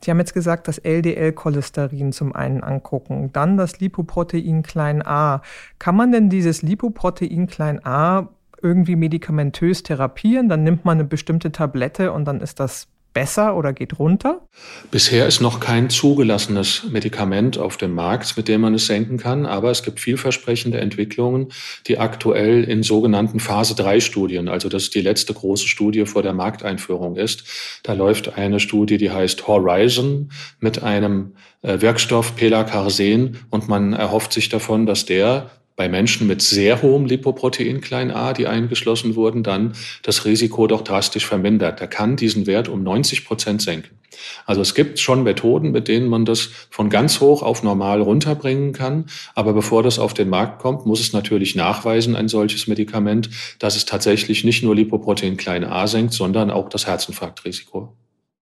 Sie 0.04 0.10
haben 0.10 0.18
jetzt 0.18 0.34
gesagt, 0.34 0.66
das 0.66 0.78
LDL-Cholesterin 0.78 2.10
zum 2.12 2.34
einen 2.34 2.64
angucken, 2.64 3.30
dann 3.32 3.56
das 3.56 3.78
Lipoprotein 3.78 4.64
klein 4.64 5.00
a. 5.06 5.42
Kann 5.78 5.94
man 5.94 6.10
denn 6.10 6.28
dieses 6.28 6.62
Lipoprotein 6.62 7.46
klein 7.46 7.80
a 7.84 8.28
irgendwie 8.62 8.96
medikamentös 8.96 9.82
therapieren, 9.82 10.48
dann 10.48 10.62
nimmt 10.62 10.84
man 10.84 10.98
eine 10.98 11.08
bestimmte 11.08 11.52
Tablette 11.52 12.12
und 12.12 12.24
dann 12.24 12.40
ist 12.40 12.60
das 12.60 12.88
besser 13.12 13.56
oder 13.56 13.72
geht 13.72 13.98
runter? 13.98 14.46
Bisher 14.90 15.26
ist 15.26 15.40
noch 15.40 15.60
kein 15.60 15.90
zugelassenes 15.90 16.84
Medikament 16.90 17.58
auf 17.58 17.76
dem 17.76 17.94
Markt, 17.94 18.36
mit 18.36 18.48
dem 18.48 18.62
man 18.62 18.74
es 18.74 18.86
senken 18.86 19.18
kann, 19.18 19.46
aber 19.46 19.70
es 19.70 19.82
gibt 19.82 20.00
vielversprechende 20.00 20.80
Entwicklungen, 20.80 21.48
die 21.86 21.98
aktuell 21.98 22.64
in 22.64 22.82
sogenannten 22.82 23.40
Phase 23.40 23.74
3 23.74 24.00
Studien, 24.00 24.48
also 24.48 24.68
das 24.68 24.84
ist 24.84 24.94
die 24.94 25.00
letzte 25.00 25.34
große 25.34 25.68
Studie 25.68 26.06
vor 26.06 26.22
der 26.22 26.32
Markteinführung 26.32 27.16
ist. 27.16 27.44
Da 27.82 27.92
läuft 27.92 28.36
eine 28.38 28.60
Studie, 28.60 28.98
die 28.98 29.10
heißt 29.10 29.46
Horizon 29.46 30.30
mit 30.60 30.82
einem 30.82 31.34
äh, 31.62 31.80
Wirkstoff 31.80 32.36
Pelacarsen 32.36 33.38
und 33.50 33.68
man 33.68 33.92
erhofft 33.92 34.32
sich 34.32 34.48
davon, 34.48 34.86
dass 34.86 35.04
der 35.04 35.50
bei 35.76 35.88
Menschen 35.88 36.26
mit 36.26 36.42
sehr 36.42 36.82
hohem 36.82 37.06
Lipoprotein 37.06 37.80
klein 37.80 38.10
a, 38.10 38.32
die 38.32 38.46
eingeschlossen 38.46 39.16
wurden, 39.16 39.42
dann 39.42 39.72
das 40.02 40.24
Risiko 40.24 40.66
doch 40.66 40.82
drastisch 40.82 41.26
vermindert. 41.26 41.80
Er 41.80 41.88
kann 41.88 42.16
diesen 42.16 42.46
Wert 42.46 42.68
um 42.68 42.82
90 42.82 43.24
Prozent 43.24 43.62
senken. 43.62 43.98
Also 44.44 44.60
es 44.60 44.74
gibt 44.74 44.98
schon 44.98 45.22
Methoden, 45.22 45.70
mit 45.70 45.88
denen 45.88 46.08
man 46.08 46.24
das 46.24 46.50
von 46.70 46.90
ganz 46.90 47.20
hoch 47.20 47.42
auf 47.42 47.62
normal 47.62 48.00
runterbringen 48.00 48.72
kann. 48.72 49.06
Aber 49.34 49.52
bevor 49.52 49.82
das 49.82 49.98
auf 49.98 50.14
den 50.14 50.28
Markt 50.28 50.60
kommt, 50.60 50.86
muss 50.86 51.00
es 51.00 51.12
natürlich 51.12 51.54
nachweisen, 51.54 52.16
ein 52.16 52.28
solches 52.28 52.66
Medikament, 52.66 53.30
dass 53.58 53.76
es 53.76 53.86
tatsächlich 53.86 54.44
nicht 54.44 54.62
nur 54.62 54.74
Lipoprotein 54.74 55.36
klein 55.36 55.64
a 55.64 55.86
senkt, 55.86 56.12
sondern 56.12 56.50
auch 56.50 56.68
das 56.68 56.86
Herzinfarktrisiko. 56.86 57.96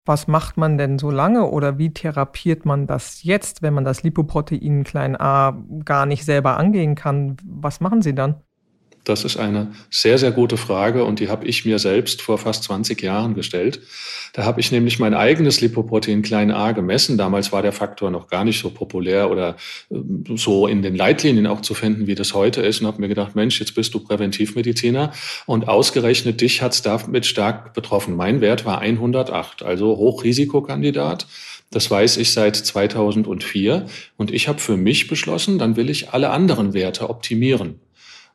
Was 0.06 0.26
macht 0.26 0.56
man 0.56 0.78
denn 0.78 0.98
so 0.98 1.10
lange 1.10 1.46
oder 1.46 1.78
wie 1.78 1.92
therapiert 1.92 2.64
man 2.64 2.86
das 2.86 3.22
jetzt, 3.22 3.62
wenn 3.62 3.74
man 3.74 3.84
das 3.84 4.02
Lipoprotein 4.02 4.82
klein 4.84 5.14
a 5.20 5.62
gar 5.84 6.06
nicht 6.06 6.24
selber 6.24 6.56
angehen 6.56 6.94
kann? 6.94 7.36
Was 7.44 7.80
machen 7.80 8.02
Sie 8.02 8.14
dann? 8.14 8.42
Das 9.10 9.24
ist 9.24 9.36
eine 9.36 9.72
sehr, 9.90 10.18
sehr 10.18 10.30
gute 10.30 10.56
Frage 10.56 11.04
und 11.04 11.18
die 11.18 11.28
habe 11.28 11.44
ich 11.44 11.64
mir 11.64 11.80
selbst 11.80 12.22
vor 12.22 12.38
fast 12.38 12.62
20 12.62 13.02
Jahren 13.02 13.34
gestellt. 13.34 13.80
Da 14.32 14.44
habe 14.44 14.60
ich 14.60 14.70
nämlich 14.70 15.00
mein 15.00 15.14
eigenes 15.14 15.60
Lipoprotein 15.60 16.22
klein 16.22 16.52
a 16.52 16.70
gemessen. 16.70 17.18
Damals 17.18 17.50
war 17.50 17.60
der 17.60 17.72
Faktor 17.72 18.12
noch 18.12 18.28
gar 18.28 18.44
nicht 18.44 18.60
so 18.60 18.70
populär 18.70 19.28
oder 19.28 19.56
äh, 19.90 19.96
so 20.36 20.68
in 20.68 20.82
den 20.82 20.94
Leitlinien 20.94 21.48
auch 21.48 21.60
zu 21.60 21.74
finden, 21.74 22.06
wie 22.06 22.14
das 22.14 22.34
heute 22.34 22.62
ist 22.62 22.80
und 22.80 22.86
habe 22.86 23.00
mir 23.00 23.08
gedacht, 23.08 23.34
Mensch, 23.34 23.58
jetzt 23.58 23.74
bist 23.74 23.92
du 23.94 23.98
Präventivmediziner 23.98 25.10
und 25.46 25.66
ausgerechnet 25.66 26.40
dich 26.40 26.62
hat 26.62 26.72
es 26.72 26.82
damit 26.82 27.26
stark 27.26 27.74
betroffen. 27.74 28.14
Mein 28.14 28.40
Wert 28.40 28.64
war 28.64 28.78
108, 28.78 29.64
also 29.64 29.96
Hochrisikokandidat. 29.96 31.26
Das 31.72 31.90
weiß 31.90 32.16
ich 32.18 32.32
seit 32.32 32.54
2004 32.54 33.86
und 34.16 34.32
ich 34.32 34.46
habe 34.46 34.60
für 34.60 34.76
mich 34.76 35.08
beschlossen, 35.08 35.58
dann 35.58 35.74
will 35.74 35.90
ich 35.90 36.10
alle 36.10 36.30
anderen 36.30 36.74
Werte 36.74 37.10
optimieren. 37.10 37.80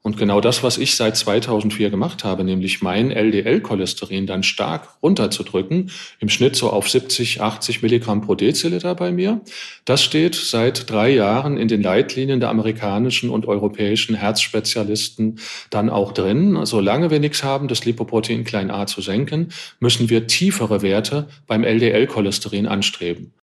Und 0.05 0.17
genau 0.17 0.39
das, 0.39 0.61
was 0.61 0.77
ich 0.77 0.95
seit 0.95 1.17
2004 1.17 1.89
gemacht 1.89 2.23
habe, 2.23 2.43
nämlich 2.43 2.83
mein 2.83 3.09
LDL-Cholesterin 3.09 4.27
dann 4.27 4.43
stark 4.43 4.87
runterzudrücken, 5.01 5.89
im 6.19 6.29
Schnitt 6.29 6.55
so 6.55 6.69
auf 6.69 6.87
70, 6.87 7.41
80 7.41 7.81
Milligramm 7.81 8.21
pro 8.21 8.35
Deziliter 8.35 8.93
bei 8.93 9.11
mir, 9.11 9.41
das 9.83 10.03
steht 10.03 10.35
seit 10.35 10.91
drei 10.91 11.09
Jahren 11.09 11.57
in 11.57 11.67
den 11.67 11.81
Leitlinien 11.81 12.39
der 12.39 12.49
amerikanischen 12.49 13.31
und 13.31 13.47
europäischen 13.47 14.13
Herzspezialisten 14.13 15.39
dann 15.71 15.89
auch 15.89 16.11
drin. 16.11 16.67
Solange 16.67 17.09
wir 17.09 17.19
nichts 17.19 17.43
haben, 17.43 17.67
das 17.67 17.83
Lipoprotein 17.83 18.43
klein 18.43 18.69
a 18.69 18.85
zu 18.85 19.01
senken, 19.01 19.49
müssen 19.79 20.11
wir 20.11 20.27
tiefere 20.27 20.83
Werte 20.83 21.27
beim 21.47 21.63
LDL-Cholesterin 21.63 22.67
anstreben. 22.67 23.33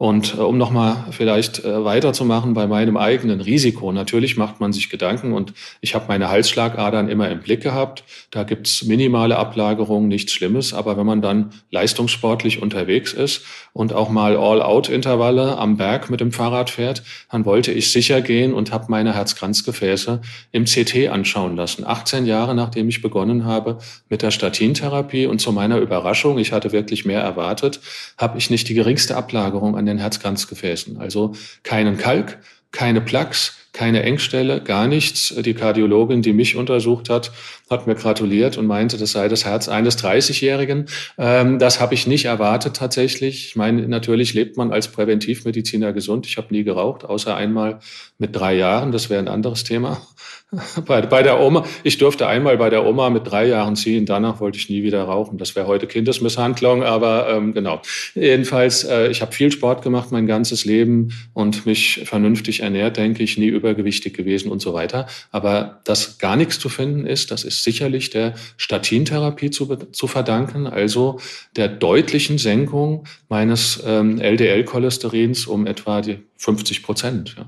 Und 0.00 0.34
äh, 0.38 0.42
um 0.42 0.56
nochmal 0.56 1.06
vielleicht 1.10 1.64
äh, 1.64 1.84
weiterzumachen 1.84 2.54
bei 2.54 2.68
meinem 2.68 2.96
eigenen 2.96 3.40
Risiko. 3.40 3.90
Natürlich 3.90 4.36
macht 4.36 4.60
man 4.60 4.72
sich 4.72 4.90
Gedanken 4.90 5.32
und 5.32 5.54
ich 5.80 5.96
habe 5.96 6.04
meine 6.06 6.28
Halsschlagadern 6.28 7.08
immer 7.08 7.28
im 7.28 7.40
Blick 7.40 7.62
gehabt. 7.62 8.04
Da 8.30 8.44
gibt's 8.44 8.84
minimale 8.84 9.36
Ablagerungen, 9.36 10.06
nichts 10.06 10.32
Schlimmes. 10.32 10.72
Aber 10.72 10.96
wenn 10.96 11.06
man 11.06 11.20
dann 11.20 11.50
leistungssportlich 11.72 12.62
unterwegs 12.62 13.12
ist 13.12 13.42
und 13.72 13.92
auch 13.92 14.08
mal 14.08 14.36
All-Out-Intervalle 14.36 15.58
am 15.58 15.76
Berg 15.76 16.10
mit 16.10 16.20
dem 16.20 16.30
Fahrrad 16.30 16.70
fährt, 16.70 17.02
dann 17.32 17.44
wollte 17.44 17.72
ich 17.72 17.90
sicher 17.90 18.20
gehen 18.20 18.54
und 18.54 18.70
habe 18.70 18.84
meine 18.90 19.14
Herzkranzgefäße 19.14 20.20
im 20.52 20.66
CT 20.66 21.08
anschauen 21.08 21.56
lassen. 21.56 21.84
18 21.84 22.24
Jahre 22.24 22.54
nachdem 22.54 22.88
ich 22.88 23.02
begonnen 23.02 23.44
habe 23.44 23.78
mit 24.08 24.22
der 24.22 24.30
Statintherapie 24.30 25.26
und 25.26 25.40
zu 25.40 25.50
meiner 25.50 25.78
Überraschung, 25.78 26.38
ich 26.38 26.52
hatte 26.52 26.70
wirklich 26.70 27.04
mehr 27.04 27.20
erwartet, 27.20 27.80
habe 28.16 28.38
ich 28.38 28.48
nicht 28.48 28.68
die 28.68 28.74
geringste 28.74 29.16
Ablagerung 29.16 29.76
an 29.76 29.87
den 29.88 29.98
Herzkranzgefäßen. 29.98 30.98
Also 30.98 31.34
keinen 31.62 31.98
Kalk, 31.98 32.38
keine 32.70 33.00
Plaques, 33.00 33.54
keine 33.72 34.02
Engstelle, 34.02 34.60
gar 34.60 34.88
nichts. 34.88 35.32
Die 35.36 35.54
Kardiologin, 35.54 36.20
die 36.20 36.32
mich 36.32 36.56
untersucht 36.56 37.10
hat, 37.10 37.30
hat 37.70 37.86
mir 37.86 37.94
gratuliert 37.94 38.58
und 38.58 38.66
meinte, 38.66 38.98
das 38.98 39.12
sei 39.12 39.28
das 39.28 39.44
Herz 39.44 39.68
eines 39.68 39.96
30-Jährigen. 40.02 40.86
Ähm, 41.16 41.58
das 41.58 41.80
habe 41.80 41.94
ich 41.94 42.06
nicht 42.06 42.24
erwartet 42.24 42.74
tatsächlich. 42.74 43.48
Ich 43.48 43.56
meine, 43.56 43.86
natürlich 43.86 44.34
lebt 44.34 44.56
man 44.56 44.72
als 44.72 44.88
Präventivmediziner 44.88 45.92
gesund. 45.92 46.26
Ich 46.26 46.38
habe 46.38 46.48
nie 46.50 46.64
geraucht, 46.64 47.04
außer 47.04 47.36
einmal 47.36 47.78
mit 48.18 48.34
drei 48.34 48.54
Jahren. 48.54 48.90
Das 48.90 49.10
wäre 49.10 49.20
ein 49.20 49.28
anderes 49.28 49.62
Thema. 49.64 50.02
bei, 50.86 51.02
bei 51.02 51.22
der 51.22 51.40
Oma, 51.40 51.66
ich 51.82 51.98
durfte 51.98 52.26
einmal 52.26 52.56
bei 52.56 52.70
der 52.70 52.86
Oma 52.86 53.10
mit 53.10 53.30
drei 53.30 53.46
Jahren 53.46 53.76
ziehen. 53.76 54.06
Danach 54.06 54.40
wollte 54.40 54.56
ich 54.56 54.70
nie 54.70 54.82
wieder 54.82 55.02
rauchen. 55.04 55.36
Das 55.36 55.54
wäre 55.54 55.66
heute 55.66 55.86
Kindesmisshandlung, 55.86 56.82
aber 56.82 57.28
ähm, 57.28 57.52
genau. 57.52 57.82
Jedenfalls, 58.14 58.84
äh, 58.84 59.08
ich 59.08 59.20
habe 59.20 59.32
viel 59.32 59.52
Sport 59.52 59.82
gemacht 59.82 60.10
mein 60.10 60.26
ganzes 60.26 60.64
Leben 60.64 61.12
und 61.34 61.66
mich 61.66 62.02
vernünftig 62.04 62.60
ernährt, 62.60 62.96
denke 62.96 63.22
ich, 63.22 63.36
nie 63.36 63.48
übergewichtig 63.48 64.14
gewesen 64.14 64.50
und 64.50 64.60
so 64.60 64.72
weiter. 64.72 65.06
Aber 65.32 65.80
dass 65.84 66.16
gar 66.16 66.36
nichts 66.36 66.58
zu 66.58 66.70
finden 66.70 67.04
ist, 67.06 67.30
das 67.30 67.44
ist 67.44 67.62
sicherlich 67.62 68.08
der 68.08 68.34
Statintherapie 68.56 69.50
zu, 69.50 69.66
zu 69.66 70.06
verdanken, 70.06 70.66
also 70.66 71.20
der 71.56 71.68
deutlichen 71.68 72.38
Senkung 72.38 73.04
meines 73.28 73.82
ähm, 73.86 74.18
LDL-Cholesterins 74.18 75.46
um 75.46 75.66
etwa 75.66 76.00
die 76.00 76.20
50 76.38 76.82
Prozent. 76.82 77.34
Ja. 77.36 77.46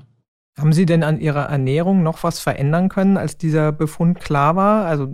Haben 0.57 0.73
Sie 0.73 0.85
denn 0.85 1.03
an 1.03 1.19
Ihrer 1.19 1.45
Ernährung 1.45 2.03
noch 2.03 2.23
was 2.23 2.39
verändern 2.39 2.89
können, 2.89 3.17
als 3.17 3.37
dieser 3.37 3.71
Befund 3.71 4.19
klar 4.19 4.55
war? 4.55 4.85
Also 4.85 5.07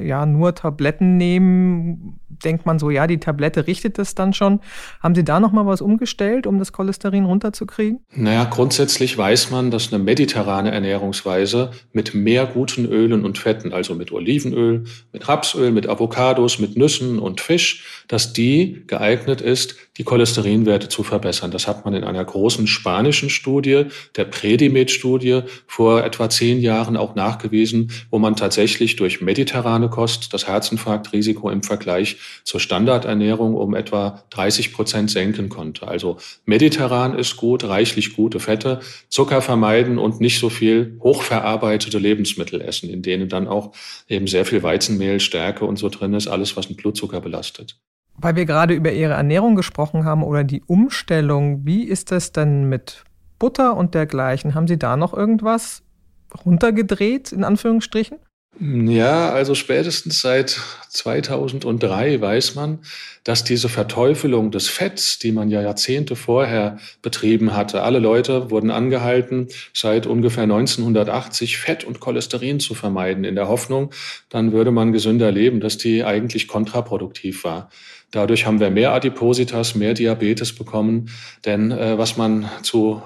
ja, 0.00 0.24
nur 0.24 0.54
Tabletten 0.54 1.16
nehmen, 1.16 2.19
denkt 2.44 2.66
man 2.66 2.78
so, 2.78 2.90
ja, 2.90 3.06
die 3.06 3.18
Tablette 3.18 3.66
richtet 3.66 3.98
das 3.98 4.14
dann 4.14 4.32
schon. 4.32 4.60
Haben 5.02 5.14
Sie 5.14 5.24
da 5.24 5.40
noch 5.40 5.52
mal 5.52 5.66
was 5.66 5.80
umgestellt, 5.80 6.46
um 6.46 6.58
das 6.58 6.72
Cholesterin 6.72 7.24
runterzukriegen? 7.24 8.00
Naja, 8.14 8.44
grundsätzlich 8.44 9.16
weiß 9.18 9.50
man, 9.50 9.70
dass 9.70 9.92
eine 9.92 10.02
mediterrane 10.02 10.70
Ernährungsweise 10.70 11.70
mit 11.92 12.14
mehr 12.14 12.46
guten 12.46 12.86
Ölen 12.86 13.24
und 13.24 13.38
Fetten, 13.38 13.72
also 13.72 13.94
mit 13.94 14.12
Olivenöl, 14.12 14.84
mit 15.12 15.28
Rapsöl, 15.28 15.70
mit 15.70 15.88
Avocados, 15.88 16.58
mit 16.58 16.76
Nüssen 16.76 17.18
und 17.18 17.40
Fisch, 17.40 18.04
dass 18.08 18.32
die 18.32 18.82
geeignet 18.86 19.40
ist, 19.40 19.76
die 19.98 20.04
Cholesterinwerte 20.04 20.88
zu 20.88 21.02
verbessern. 21.02 21.50
Das 21.50 21.66
hat 21.66 21.84
man 21.84 21.94
in 21.94 22.04
einer 22.04 22.24
großen 22.24 22.66
spanischen 22.66 23.28
Studie, 23.28 23.86
der 24.16 24.24
Predimed-Studie, 24.24 25.42
vor 25.66 26.04
etwa 26.04 26.30
zehn 26.30 26.60
Jahren 26.60 26.96
auch 26.96 27.14
nachgewiesen, 27.14 27.90
wo 28.10 28.18
man 28.18 28.36
tatsächlich 28.36 28.96
durch 28.96 29.20
mediterrane 29.20 29.90
Kost 29.90 30.32
das 30.32 30.46
Herzinfarktrisiko 30.46 31.50
im 31.50 31.62
Vergleich 31.62 32.16
zur 32.44 32.60
Standardernährung 32.60 33.54
um 33.54 33.74
etwa 33.74 34.22
30 34.30 34.72
Prozent 34.72 35.10
senken 35.10 35.48
konnte. 35.48 35.88
Also 35.88 36.18
mediterran 36.44 37.18
ist 37.18 37.36
gut, 37.36 37.64
reichlich 37.64 38.14
gute 38.14 38.40
Fette, 38.40 38.80
Zucker 39.08 39.42
vermeiden 39.42 39.98
und 39.98 40.20
nicht 40.20 40.38
so 40.38 40.48
viel 40.48 40.98
hochverarbeitete 41.00 41.98
Lebensmittel 41.98 42.60
essen, 42.60 42.90
in 42.90 43.02
denen 43.02 43.28
dann 43.28 43.48
auch 43.48 43.72
eben 44.08 44.26
sehr 44.26 44.44
viel 44.44 44.62
Weizenmehl, 44.62 45.20
Stärke 45.20 45.64
und 45.64 45.78
so 45.78 45.88
drin 45.88 46.14
ist, 46.14 46.28
alles, 46.28 46.56
was 46.56 46.68
den 46.68 46.76
Blutzucker 46.76 47.20
belastet. 47.20 47.76
Weil 48.16 48.36
wir 48.36 48.44
gerade 48.44 48.74
über 48.74 48.92
Ihre 48.92 49.14
Ernährung 49.14 49.56
gesprochen 49.56 50.04
haben 50.04 50.22
oder 50.22 50.44
die 50.44 50.62
Umstellung, 50.66 51.64
wie 51.64 51.84
ist 51.84 52.10
das 52.10 52.32
denn 52.32 52.68
mit 52.68 53.04
Butter 53.38 53.76
und 53.76 53.94
dergleichen? 53.94 54.54
Haben 54.54 54.68
Sie 54.68 54.78
da 54.78 54.96
noch 54.96 55.14
irgendwas 55.14 55.82
runtergedreht, 56.44 57.32
in 57.32 57.44
Anführungsstrichen? 57.44 58.18
Ja, 58.58 59.30
also 59.30 59.54
spätestens 59.54 60.20
seit 60.20 60.60
2003 60.90 62.20
weiß 62.20 62.56
man, 62.56 62.80
dass 63.24 63.44
diese 63.44 63.68
Verteufelung 63.68 64.50
des 64.50 64.68
Fetts, 64.68 65.18
die 65.18 65.32
man 65.32 65.48
ja 65.50 65.62
Jahrzehnte 65.62 66.16
vorher 66.16 66.78
betrieben 67.00 67.54
hatte, 67.54 67.82
alle 67.82 68.00
Leute 68.00 68.50
wurden 68.50 68.70
angehalten, 68.70 69.48
seit 69.72 70.06
ungefähr 70.06 70.42
1980 70.42 71.56
Fett 71.56 71.84
und 71.84 72.00
Cholesterin 72.00 72.60
zu 72.60 72.74
vermeiden, 72.74 73.24
in 73.24 73.34
der 73.34 73.48
Hoffnung, 73.48 73.92
dann 74.28 74.52
würde 74.52 74.72
man 74.72 74.92
gesünder 74.92 75.30
leben, 75.30 75.60
dass 75.60 75.78
die 75.78 76.04
eigentlich 76.04 76.48
kontraproduktiv 76.48 77.44
war. 77.44 77.70
Dadurch 78.10 78.44
haben 78.44 78.60
wir 78.60 78.70
mehr 78.70 78.92
Adipositas, 78.92 79.74
mehr 79.74 79.94
Diabetes 79.94 80.52
bekommen. 80.52 81.10
Denn 81.44 81.70
äh, 81.70 81.96
was 81.96 82.16
man 82.16 82.50
zu 82.62 83.02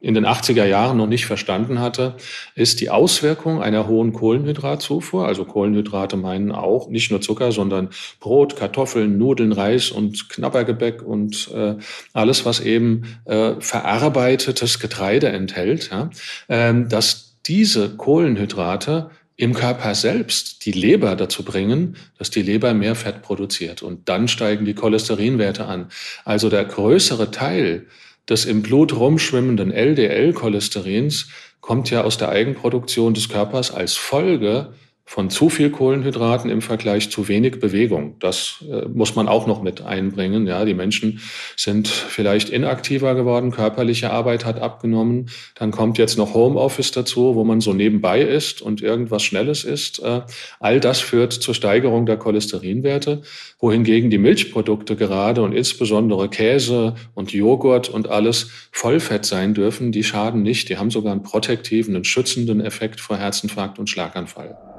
in 0.00 0.14
den 0.14 0.24
80er 0.24 0.64
Jahren 0.64 0.96
noch 0.96 1.06
nicht 1.06 1.26
verstanden 1.26 1.78
hatte, 1.78 2.14
ist 2.54 2.80
die 2.80 2.88
Auswirkung 2.88 3.62
einer 3.62 3.86
hohen 3.86 4.14
Kohlenhydratzufuhr. 4.14 5.26
Also 5.26 5.44
Kohlenhydrate 5.44 6.16
meinen 6.16 6.52
auch 6.52 6.88
nicht 6.88 7.10
nur 7.10 7.20
Zucker, 7.20 7.52
sondern 7.52 7.90
Brot, 8.18 8.56
Kartoffeln, 8.56 9.18
Nudeln, 9.18 9.52
Reis 9.52 9.90
und 9.90 10.30
Knabbergebäck 10.30 11.02
und 11.02 11.50
äh, 11.54 11.76
alles, 12.14 12.46
was 12.46 12.60
eben 12.60 13.18
äh, 13.26 13.52
verarbeitetes 13.60 14.80
Getreide 14.80 15.28
enthält, 15.28 15.90
ja, 15.90 16.08
äh, 16.48 16.74
dass 16.88 17.36
diese 17.46 17.90
Kohlenhydrate 17.96 19.10
im 19.36 19.54
Körper 19.54 19.94
selbst 19.94 20.66
die 20.66 20.72
Leber 20.72 21.16
dazu 21.16 21.42
bringen, 21.42 21.96
dass 22.18 22.28
die 22.30 22.42
Leber 22.42 22.74
mehr 22.74 22.94
Fett 22.94 23.22
produziert. 23.22 23.82
Und 23.82 24.08
dann 24.08 24.28
steigen 24.28 24.66
die 24.66 24.74
Cholesterinwerte 24.74 25.64
an. 25.64 25.88
Also 26.26 26.50
der 26.50 26.64
größere 26.66 27.30
Teil 27.30 27.86
des 28.28 28.44
im 28.44 28.62
Blut 28.62 28.94
rumschwimmenden 28.96 29.72
LDL-Cholesterins 29.72 31.28
kommt 31.60 31.90
ja 31.90 32.02
aus 32.02 32.18
der 32.18 32.28
Eigenproduktion 32.30 33.14
des 33.14 33.28
Körpers 33.28 33.70
als 33.70 33.94
Folge 33.94 34.72
von 35.10 35.28
zu 35.28 35.48
viel 35.48 35.70
Kohlenhydraten 35.70 36.48
im 36.52 36.62
Vergleich 36.62 37.10
zu 37.10 37.26
wenig 37.26 37.58
Bewegung. 37.58 38.14
Das 38.20 38.64
äh, 38.70 38.86
muss 38.86 39.16
man 39.16 39.26
auch 39.26 39.48
noch 39.48 39.60
mit 39.60 39.82
einbringen. 39.82 40.46
Ja, 40.46 40.64
die 40.64 40.72
Menschen 40.72 41.18
sind 41.56 41.88
vielleicht 41.88 42.48
inaktiver 42.48 43.16
geworden, 43.16 43.50
körperliche 43.50 44.12
Arbeit 44.12 44.44
hat 44.44 44.62
abgenommen. 44.62 45.28
Dann 45.56 45.72
kommt 45.72 45.98
jetzt 45.98 46.16
noch 46.16 46.32
Homeoffice 46.34 46.92
dazu, 46.92 47.34
wo 47.34 47.42
man 47.42 47.60
so 47.60 47.72
nebenbei 47.72 48.20
ist 48.20 48.62
und 48.62 48.82
irgendwas 48.82 49.24
Schnelles 49.24 49.64
isst. 49.64 50.00
Äh, 50.00 50.20
all 50.60 50.78
das 50.78 51.00
führt 51.00 51.32
zur 51.32 51.54
Steigerung 51.54 52.06
der 52.06 52.16
Cholesterinwerte, 52.16 53.22
wohingegen 53.58 54.10
die 54.10 54.18
Milchprodukte 54.18 54.94
gerade 54.94 55.42
und 55.42 55.52
insbesondere 55.52 56.28
Käse 56.28 56.94
und 57.14 57.32
Joghurt 57.32 57.88
und 57.88 58.08
alles 58.08 58.50
Vollfett 58.70 59.24
sein 59.24 59.54
dürfen. 59.54 59.90
Die 59.90 60.04
schaden 60.04 60.44
nicht. 60.44 60.68
Die 60.68 60.78
haben 60.78 60.92
sogar 60.92 61.10
einen 61.10 61.24
protektiven, 61.24 61.96
einen 61.96 62.04
schützenden 62.04 62.60
Effekt 62.60 63.00
vor 63.00 63.16
Herzinfarkt 63.16 63.80
und 63.80 63.90
Schlaganfall. 63.90 64.69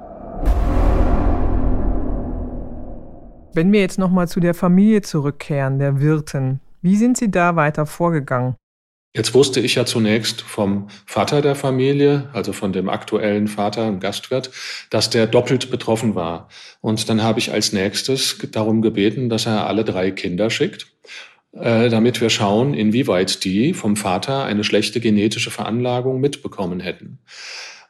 Wenn 3.53 3.73
wir 3.73 3.81
jetzt 3.81 3.99
nochmal 3.99 4.29
zu 4.29 4.39
der 4.39 4.53
Familie 4.53 5.01
zurückkehren, 5.01 5.77
der 5.77 5.99
Wirten, 5.99 6.61
wie 6.81 6.95
sind 6.95 7.17
Sie 7.17 7.29
da 7.29 7.57
weiter 7.57 7.85
vorgegangen? 7.85 8.55
Jetzt 9.13 9.33
wusste 9.33 9.59
ich 9.59 9.75
ja 9.75 9.85
zunächst 9.85 10.41
vom 10.41 10.87
Vater 11.05 11.41
der 11.41 11.55
Familie, 11.55 12.29
also 12.31 12.53
von 12.53 12.71
dem 12.71 12.87
aktuellen 12.87 13.49
Vater, 13.49 13.89
im 13.89 13.99
Gastwirt, 13.99 14.51
dass 14.89 15.09
der 15.09 15.27
doppelt 15.27 15.69
betroffen 15.69 16.15
war. 16.15 16.47
Und 16.79 17.09
dann 17.09 17.21
habe 17.21 17.39
ich 17.39 17.51
als 17.51 17.73
nächstes 17.73 18.37
darum 18.51 18.81
gebeten, 18.81 19.27
dass 19.27 19.45
er 19.47 19.67
alle 19.67 19.83
drei 19.83 20.11
Kinder 20.11 20.49
schickt, 20.49 20.87
äh, 21.51 21.89
damit 21.89 22.21
wir 22.21 22.29
schauen, 22.29 22.73
inwieweit 22.73 23.43
die 23.43 23.73
vom 23.73 23.97
Vater 23.97 24.45
eine 24.45 24.63
schlechte 24.63 25.01
genetische 25.01 25.51
Veranlagung 25.51 26.21
mitbekommen 26.21 26.79
hätten. 26.79 27.19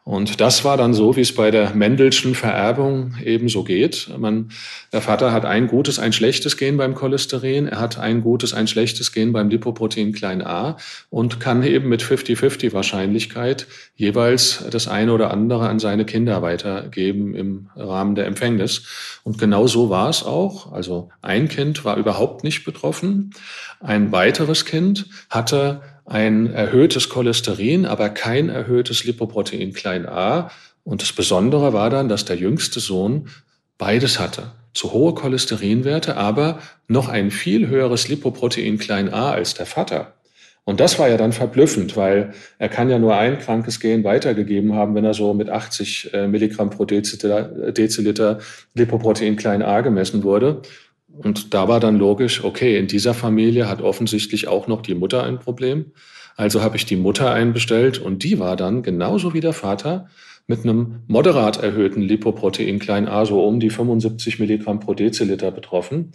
Und 0.04 0.42
das 0.42 0.66
war 0.66 0.78
dann 0.78 0.96
so, 0.96 1.16
wie 1.16 1.22
es 1.22 1.36
bei 1.36 1.52
der 1.52 1.76
Mendelschen 1.76 2.34
Vererbung 2.34 3.14
ebenso 3.24 3.64
geht. 3.64 4.10
Man, 4.18 4.50
der 4.92 5.02
Vater 5.02 5.32
hat 5.32 5.46
ein 5.46 5.68
gutes, 5.68 6.00
ein 6.00 6.12
schlechtes 6.12 6.58
Gen 6.58 6.78
beim 6.78 6.96
Cholesterin, 6.96 7.68
er 7.68 7.80
hat 7.80 8.00
ein 8.00 8.22
gutes, 8.22 8.54
ein 8.54 8.68
schlechtes 8.68 9.12
Gen 9.12 9.32
beim 9.32 9.50
Lipoprotein 9.50 10.12
klein 10.12 10.42
a 10.42 10.78
und 11.12 11.40
kann 11.40 11.62
eben 11.62 11.88
mit 11.88 12.02
50-50 12.02 12.74
Wahrscheinlichkeit 12.74 13.68
jeweils 13.96 14.66
das 14.72 14.88
eine 14.88 15.14
oder 15.14 15.30
andere 15.30 15.70
an 15.70 15.78
seine 15.78 16.04
Kinder 16.04 16.42
weitergeben 16.42 17.36
im 17.36 17.70
Rahmen 17.76 18.16
der 18.16 18.26
Empfängnis. 18.26 19.22
Und 19.24 19.38
genau 19.38 19.68
so 19.68 19.92
war 19.92 20.10
es 20.10 20.24
auch. 20.24 20.72
Also 20.72 21.10
ein 21.22 21.48
Kind 21.48 21.86
war 21.86 21.98
überhaupt 21.98 22.44
nicht 22.44 22.64
betroffen. 22.64 23.36
Ein 23.80 24.12
weiteres 24.12 24.66
Kind 24.66 25.06
hatte 25.30 25.82
ein 26.06 26.54
erhöhtes 26.54 27.10
Cholesterin, 27.10 27.86
aber 27.86 28.10
kein 28.10 28.50
erhöhtes 28.50 29.04
Lipoprotein 29.04 29.74
klein 29.74 30.08
a. 30.08 30.52
Und 30.84 31.02
das 31.02 31.14
Besondere 31.14 31.74
war 31.74 31.90
dann, 31.90 32.10
dass 32.10 32.26
der 32.26 32.38
jüngste 32.38 32.80
Sohn 32.80 33.28
beides 33.78 34.20
hatte. 34.20 34.52
Zu 34.74 34.94
hohe 34.94 35.14
Cholesterinwerte, 35.14 36.18
aber 36.18 36.60
noch 36.88 37.10
ein 37.10 37.30
viel 37.30 37.68
höheres 37.68 38.08
Lipoprotein 38.08 38.78
klein 38.78 39.14
a 39.14 39.32
als 39.32 39.54
der 39.54 39.66
Vater. 39.66 40.14
Und 40.64 40.80
das 40.80 41.00
war 41.00 41.10
ja 41.10 41.18
dann 41.18 41.34
verblüffend, 41.34 41.98
weil 41.98 42.34
er 42.60 42.70
kann 42.70 42.90
ja 42.90 43.00
nur 43.00 43.16
ein 43.16 43.40
krankes 43.40 43.80
Gen 43.80 44.04
weitergegeben 44.04 44.74
haben, 44.74 44.94
wenn 44.94 45.04
er 45.04 45.16
so 45.16 45.34
mit 45.34 45.50
80 45.50 46.14
äh, 46.14 46.28
Milligramm 46.28 46.70
pro 46.70 46.86
Deziliter, 46.86 47.72
Deziliter 47.72 48.40
Lipoprotein 48.76 49.36
klein 49.36 49.64
a 49.64 49.82
gemessen 49.82 50.24
wurde. 50.24 50.62
Und 51.17 51.54
da 51.54 51.67
war 51.67 51.80
dann 51.80 51.97
logisch, 51.97 52.43
okay, 52.43 52.78
in 52.78 52.88
dieser 52.88 53.13
Familie 53.13 53.67
hat 53.67 53.82
offensichtlich 53.82 54.47
auch 54.47 54.67
noch 54.67 54.82
die 54.82 54.95
Mutter 54.95 55.24
ein 55.24 55.39
Problem. 55.39 55.91
Also 56.36 56.62
habe 56.62 56.78
ich 56.78 56.86
die 56.86 56.95
Mutter 56.95 57.32
einbestellt 57.32 58.00
und 58.00 58.24
die 58.24 58.39
war 58.39 58.56
dann 58.56 58.84
genauso 58.84 59.34
wie 59.34 59.41
der 59.41 59.54
Vater 59.54 60.08
mit 60.47 60.63
einem 60.63 61.04
moderat 61.08 61.62
erhöhten 61.62 62.02
Lipoprotein 62.02 62.80
klein 62.80 63.08
a, 63.08 63.26
so 63.26 63.45
um 63.45 63.60
die 63.60 63.69
75 63.69 64.39
Milligramm 64.39 64.80
pro 64.80 64.93
Deziliter 64.93 65.52
betroffen. 65.52 66.12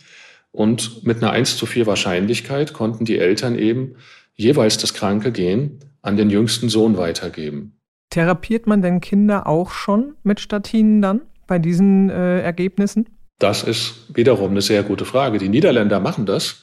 Und 0.51 1.05
mit 1.05 1.19
einer 1.19 1.33
1 1.33 1.59
zu 1.59 1.67
4 1.67 1.87
Wahrscheinlichkeit 1.87 2.73
konnten 2.73 3.05
die 3.05 3.19
Eltern 3.19 3.59
eben 3.59 3.97
jeweils 4.35 4.79
das 4.79 4.95
kranke 4.95 5.33
Gen 5.33 5.79
an 6.03 6.17
den 6.17 6.31
jüngsten 6.31 6.69
Sohn 6.69 6.97
weitergeben. 6.97 7.79
Therapiert 8.11 8.67
man 8.67 8.83
denn 8.83 9.01
Kinder 9.01 9.47
auch 9.47 9.71
schon 9.71 10.15
mit 10.23 10.41
Statinen 10.41 11.03
dann 11.03 11.23
bei 11.47 11.59
diesen 11.59 12.11
äh, 12.11 12.41
Ergebnissen? 12.41 13.09
Das 13.39 13.63
ist 13.63 13.95
wiederum 14.09 14.53
eine 14.53 14.63
sehr 14.63 14.83
gute 14.83 15.05
Frage. 15.05 15.39
Die 15.39 15.49
Niederländer 15.49 16.01
machen 16.01 16.27
das 16.27 16.63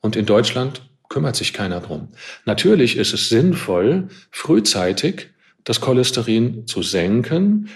und 0.00 0.16
in 0.16 0.26
Deutschland 0.26 0.82
kümmert 1.08 1.36
sich 1.36 1.52
keiner 1.52 1.80
drum. 1.80 2.08
Natürlich 2.44 2.96
ist 2.96 3.12
es 3.12 3.28
sinnvoll, 3.28 4.08
frühzeitig 4.30 5.30
das 5.64 5.80
Cholesterin 5.80 6.66
zu 6.66 6.82
senken 6.82 7.68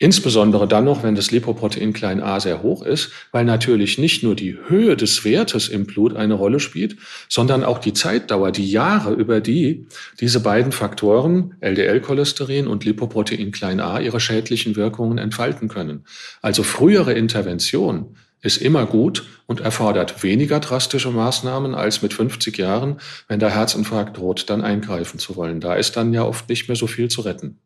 Insbesondere 0.00 0.68
dann 0.68 0.84
noch, 0.84 1.02
wenn 1.02 1.16
das 1.16 1.32
Lipoprotein 1.32 1.92
klein 1.92 2.22
a 2.22 2.38
sehr 2.38 2.62
hoch 2.62 2.82
ist, 2.82 3.10
weil 3.32 3.44
natürlich 3.44 3.98
nicht 3.98 4.22
nur 4.22 4.36
die 4.36 4.56
Höhe 4.68 4.96
des 4.96 5.24
Wertes 5.24 5.66
im 5.68 5.86
Blut 5.86 6.14
eine 6.14 6.34
Rolle 6.34 6.60
spielt, 6.60 6.96
sondern 7.28 7.64
auch 7.64 7.78
die 7.78 7.94
Zeitdauer, 7.94 8.52
die 8.52 8.70
Jahre, 8.70 9.12
über 9.12 9.40
die 9.40 9.88
diese 10.20 10.38
beiden 10.38 10.70
Faktoren, 10.70 11.54
LDL-Cholesterin 11.60 12.68
und 12.68 12.84
Lipoprotein 12.84 13.50
klein 13.50 13.80
a, 13.80 13.98
ihre 13.98 14.20
schädlichen 14.20 14.76
Wirkungen 14.76 15.18
entfalten 15.18 15.66
können. 15.66 16.04
Also 16.42 16.62
frühere 16.62 17.14
Intervention 17.14 18.14
ist 18.40 18.58
immer 18.58 18.86
gut 18.86 19.26
und 19.46 19.60
erfordert 19.60 20.22
weniger 20.22 20.60
drastische 20.60 21.10
Maßnahmen 21.10 21.74
als 21.74 22.02
mit 22.02 22.14
50 22.14 22.56
Jahren, 22.56 23.00
wenn 23.26 23.40
der 23.40 23.50
Herzinfarkt 23.50 24.16
droht, 24.16 24.48
dann 24.48 24.62
eingreifen 24.62 25.18
zu 25.18 25.34
wollen. 25.34 25.58
Da 25.60 25.74
ist 25.74 25.96
dann 25.96 26.12
ja 26.12 26.22
oft 26.22 26.48
nicht 26.48 26.68
mehr 26.68 26.76
so 26.76 26.86
viel 26.86 27.08
zu 27.08 27.22
retten. 27.22 27.58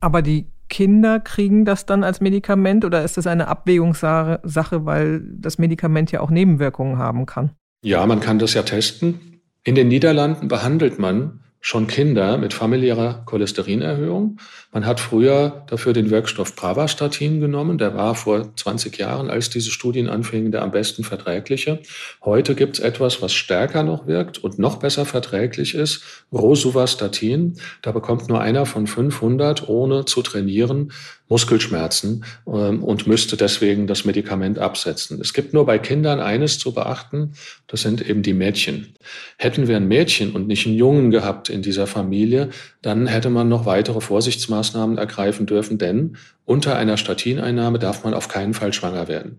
Aber 0.00 0.22
die 0.22 0.46
Kinder 0.68 1.20
kriegen 1.20 1.64
das 1.64 1.84
dann 1.84 2.04
als 2.04 2.20
Medikament 2.20 2.84
oder 2.84 3.04
ist 3.04 3.16
das 3.16 3.26
eine 3.26 3.48
Abwägungssache, 3.48 4.40
weil 4.86 5.20
das 5.20 5.58
Medikament 5.58 6.12
ja 6.12 6.20
auch 6.20 6.30
Nebenwirkungen 6.30 6.96
haben 6.98 7.26
kann? 7.26 7.50
Ja, 7.82 8.06
man 8.06 8.20
kann 8.20 8.38
das 8.38 8.54
ja 8.54 8.62
testen. 8.62 9.40
In 9.62 9.74
den 9.74 9.88
Niederlanden 9.88 10.48
behandelt 10.48 10.98
man 10.98 11.40
schon 11.60 11.86
Kinder 11.86 12.38
mit 12.38 12.54
familiärer 12.54 13.22
Cholesterinerhöhung. 13.26 14.38
Man 14.72 14.86
hat 14.86 14.98
früher 14.98 15.64
dafür 15.68 15.92
den 15.92 16.10
Wirkstoff 16.10 16.56
Pravastatin 16.56 17.40
genommen. 17.40 17.76
Der 17.76 17.94
war 17.94 18.14
vor 18.14 18.54
20 18.56 18.96
Jahren, 18.96 19.28
als 19.28 19.50
diese 19.50 19.70
Studien 19.70 20.08
anfingen, 20.08 20.52
der 20.52 20.62
am 20.62 20.70
besten 20.70 21.04
verträgliche. 21.04 21.80
Heute 22.24 22.54
gibt 22.54 22.78
es 22.78 22.84
etwas, 22.84 23.20
was 23.20 23.34
stärker 23.34 23.82
noch 23.82 24.06
wirkt 24.06 24.38
und 24.38 24.58
noch 24.58 24.76
besser 24.76 25.04
verträglich 25.04 25.74
ist, 25.74 26.02
Rosuvastatin. 26.32 27.58
Da 27.82 27.92
bekommt 27.92 28.28
nur 28.28 28.40
einer 28.40 28.64
von 28.64 28.86
500, 28.86 29.68
ohne 29.68 30.06
zu 30.06 30.22
trainieren, 30.22 30.92
Muskelschmerzen 31.30 32.24
ähm, 32.46 32.84
und 32.84 33.06
müsste 33.06 33.38
deswegen 33.38 33.86
das 33.86 34.04
Medikament 34.04 34.58
absetzen. 34.58 35.18
Es 35.20 35.32
gibt 35.32 35.54
nur 35.54 35.64
bei 35.64 35.78
Kindern 35.78 36.20
eines 36.20 36.58
zu 36.58 36.74
beachten, 36.74 37.32
das 37.68 37.80
sind 37.80 38.06
eben 38.06 38.22
die 38.22 38.34
Mädchen. 38.34 38.94
Hätten 39.38 39.68
wir 39.68 39.76
ein 39.76 39.88
Mädchen 39.88 40.32
und 40.32 40.46
nicht 40.46 40.66
einen 40.66 40.76
Jungen 40.76 41.10
gehabt 41.10 41.48
in 41.48 41.62
dieser 41.62 41.86
Familie, 41.86 42.50
dann 42.82 43.06
hätte 43.06 43.30
man 43.30 43.48
noch 43.48 43.64
weitere 43.64 44.00
Vorsichtsmaßnahmen 44.00 44.98
ergreifen 44.98 45.46
dürfen, 45.46 45.78
denn 45.78 46.16
unter 46.44 46.76
einer 46.76 46.96
Statineinnahme 46.96 47.78
darf 47.78 48.04
man 48.04 48.12
auf 48.12 48.28
keinen 48.28 48.52
Fall 48.52 48.72
schwanger 48.72 49.08
werden. 49.08 49.38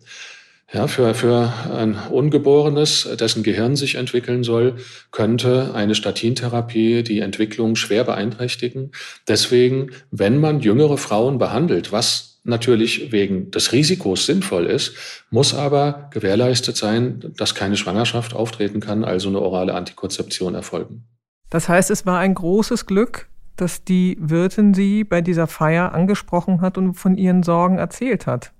Ja, 0.74 0.88
für, 0.88 1.14
für 1.14 1.52
ein 1.76 1.98
Ungeborenes, 2.10 3.10
dessen 3.20 3.44
Gehirn 3.44 3.76
sich 3.76 3.96
entwickeln 3.96 4.44
soll, 4.44 4.78
könnte 5.12 5.74
eine 5.76 5.96
Statintherapie 5.96 7.04
die 7.04 7.20
Entwicklung 7.20 7.76
schwer 7.76 8.06
beeinträchtigen. 8.06 8.92
Deswegen, 9.28 9.92
wenn 10.12 10.40
man 10.40 10.62
jüngere 10.62 10.98
Frauen 10.98 11.40
behandelt, 11.40 11.92
was 11.92 12.40
natürlich 12.44 13.12
wegen 13.12 13.52
des 13.52 13.74
Risikos 13.74 14.26
sinnvoll 14.26 14.66
ist, 14.66 14.96
muss 15.30 15.54
aber 15.54 16.10
gewährleistet 16.14 16.78
sein, 16.78 17.34
dass 17.38 17.54
keine 17.54 17.76
Schwangerschaft 17.76 18.34
auftreten 18.34 18.80
kann, 18.80 19.04
also 19.04 19.28
eine 19.28 19.42
orale 19.42 19.74
Antikonzeption 19.74 20.56
erfolgen. 20.56 21.04
Das 21.50 21.68
heißt, 21.68 21.92
es 21.92 22.06
war 22.06 22.20
ein 22.20 22.34
großes 22.34 22.86
Glück, 22.86 23.28
dass 23.58 23.84
die 23.84 24.18
Wirtin 24.22 24.74
Sie 24.74 25.04
bei 25.04 25.20
dieser 25.20 25.48
Feier 25.48 25.92
angesprochen 25.94 26.62
hat 26.62 26.78
und 26.78 26.94
von 26.94 27.18
ihren 27.18 27.44
Sorgen 27.44 27.78
erzählt 27.78 28.26
hat. 28.26 28.54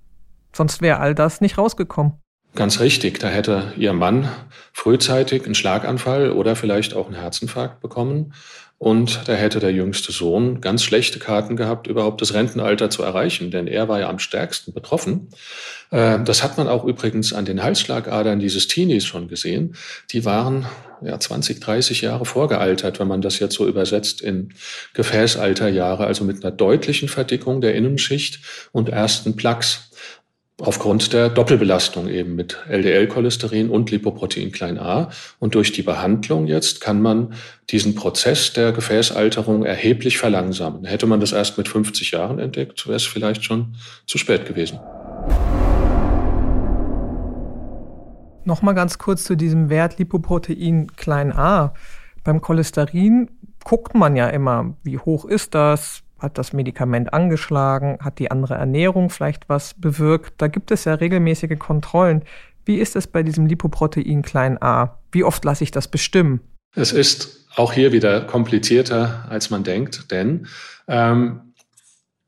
Sonst 0.54 0.82
wäre 0.82 1.00
all 1.00 1.14
das 1.14 1.40
nicht 1.40 1.58
rausgekommen. 1.58 2.14
Ganz 2.54 2.80
richtig, 2.80 3.18
da 3.18 3.28
hätte 3.28 3.72
ihr 3.78 3.94
Mann 3.94 4.28
frühzeitig 4.74 5.46
einen 5.46 5.54
Schlaganfall 5.54 6.32
oder 6.32 6.54
vielleicht 6.54 6.94
auch 6.94 7.06
einen 7.06 7.14
Herzinfarkt 7.14 7.80
bekommen. 7.80 8.34
Und 8.76 9.28
da 9.28 9.34
hätte 9.34 9.60
der 9.60 9.70
jüngste 9.70 10.10
Sohn 10.10 10.60
ganz 10.60 10.82
schlechte 10.82 11.20
Karten 11.20 11.54
gehabt, 11.54 11.86
überhaupt 11.86 12.20
das 12.20 12.34
Rentenalter 12.34 12.90
zu 12.90 13.04
erreichen, 13.04 13.52
denn 13.52 13.68
er 13.68 13.88
war 13.88 14.00
ja 14.00 14.10
am 14.10 14.18
stärksten 14.18 14.74
betroffen. 14.74 15.28
Äh, 15.92 16.18
das 16.24 16.42
hat 16.42 16.58
man 16.58 16.66
auch 16.66 16.84
übrigens 16.84 17.32
an 17.32 17.44
den 17.44 17.62
Halsschlagadern 17.62 18.40
dieses 18.40 18.66
Teenies 18.66 19.04
schon 19.04 19.28
gesehen. 19.28 19.76
Die 20.10 20.24
waren 20.24 20.66
ja 21.00 21.18
20, 21.18 21.60
30 21.60 22.00
Jahre 22.00 22.24
vorgealtert, 22.24 22.98
wenn 22.98 23.06
man 23.06 23.22
das 23.22 23.38
jetzt 23.38 23.54
so 23.54 23.68
übersetzt 23.68 24.20
in 24.20 24.52
Gefäßalterjahre, 24.94 26.04
also 26.04 26.24
mit 26.24 26.44
einer 26.44 26.50
deutlichen 26.52 27.08
Verdickung 27.08 27.60
der 27.60 27.76
Innenschicht 27.76 28.40
und 28.72 28.88
ersten 28.88 29.36
Plaques 29.36 29.92
aufgrund 30.60 31.12
der 31.12 31.28
Doppelbelastung 31.28 32.08
eben 32.08 32.34
mit 32.34 32.58
LDL-Cholesterin 32.68 33.70
und 33.70 33.90
Lipoprotein 33.90 34.52
klein 34.52 34.78
a. 34.78 35.10
Und 35.38 35.54
durch 35.54 35.72
die 35.72 35.82
Behandlung 35.82 36.46
jetzt 36.46 36.80
kann 36.80 37.00
man 37.00 37.34
diesen 37.70 37.94
Prozess 37.94 38.52
der 38.52 38.72
Gefäßalterung 38.72 39.64
erheblich 39.64 40.18
verlangsamen. 40.18 40.84
Hätte 40.84 41.06
man 41.06 41.20
das 41.20 41.32
erst 41.32 41.58
mit 41.58 41.68
50 41.68 42.10
Jahren 42.12 42.38
entdeckt, 42.38 42.86
wäre 42.86 42.96
es 42.96 43.04
vielleicht 43.04 43.44
schon 43.44 43.76
zu 44.06 44.18
spät 44.18 44.46
gewesen. 44.46 44.78
Nochmal 48.44 48.74
ganz 48.74 48.98
kurz 48.98 49.24
zu 49.24 49.36
diesem 49.36 49.70
Wert 49.70 49.98
Lipoprotein 49.98 50.88
klein 50.96 51.32
a. 51.32 51.74
Beim 52.24 52.40
Cholesterin 52.40 53.30
guckt 53.64 53.94
man 53.94 54.16
ja 54.16 54.28
immer, 54.28 54.76
wie 54.82 54.98
hoch 54.98 55.24
ist 55.24 55.54
das, 55.54 56.01
hat 56.22 56.38
das 56.38 56.52
Medikament 56.52 57.12
angeschlagen? 57.12 57.98
Hat 58.00 58.18
die 58.18 58.30
andere 58.30 58.54
Ernährung 58.54 59.10
vielleicht 59.10 59.48
was 59.48 59.74
bewirkt? 59.74 60.34
Da 60.38 60.48
gibt 60.48 60.70
es 60.70 60.84
ja 60.84 60.94
regelmäßige 60.94 61.58
Kontrollen. 61.58 62.22
Wie 62.64 62.76
ist 62.76 62.96
es 62.96 63.06
bei 63.06 63.22
diesem 63.22 63.46
Lipoprotein 63.46 64.22
klein 64.22 64.60
a? 64.62 64.98
Wie 65.10 65.24
oft 65.24 65.44
lasse 65.44 65.64
ich 65.64 65.70
das 65.70 65.88
bestimmen? 65.88 66.40
Es 66.74 66.92
ist 66.92 67.46
auch 67.54 67.72
hier 67.72 67.92
wieder 67.92 68.22
komplizierter, 68.22 69.26
als 69.28 69.50
man 69.50 69.62
denkt, 69.62 70.10
denn 70.10 70.46
ähm, 70.88 71.52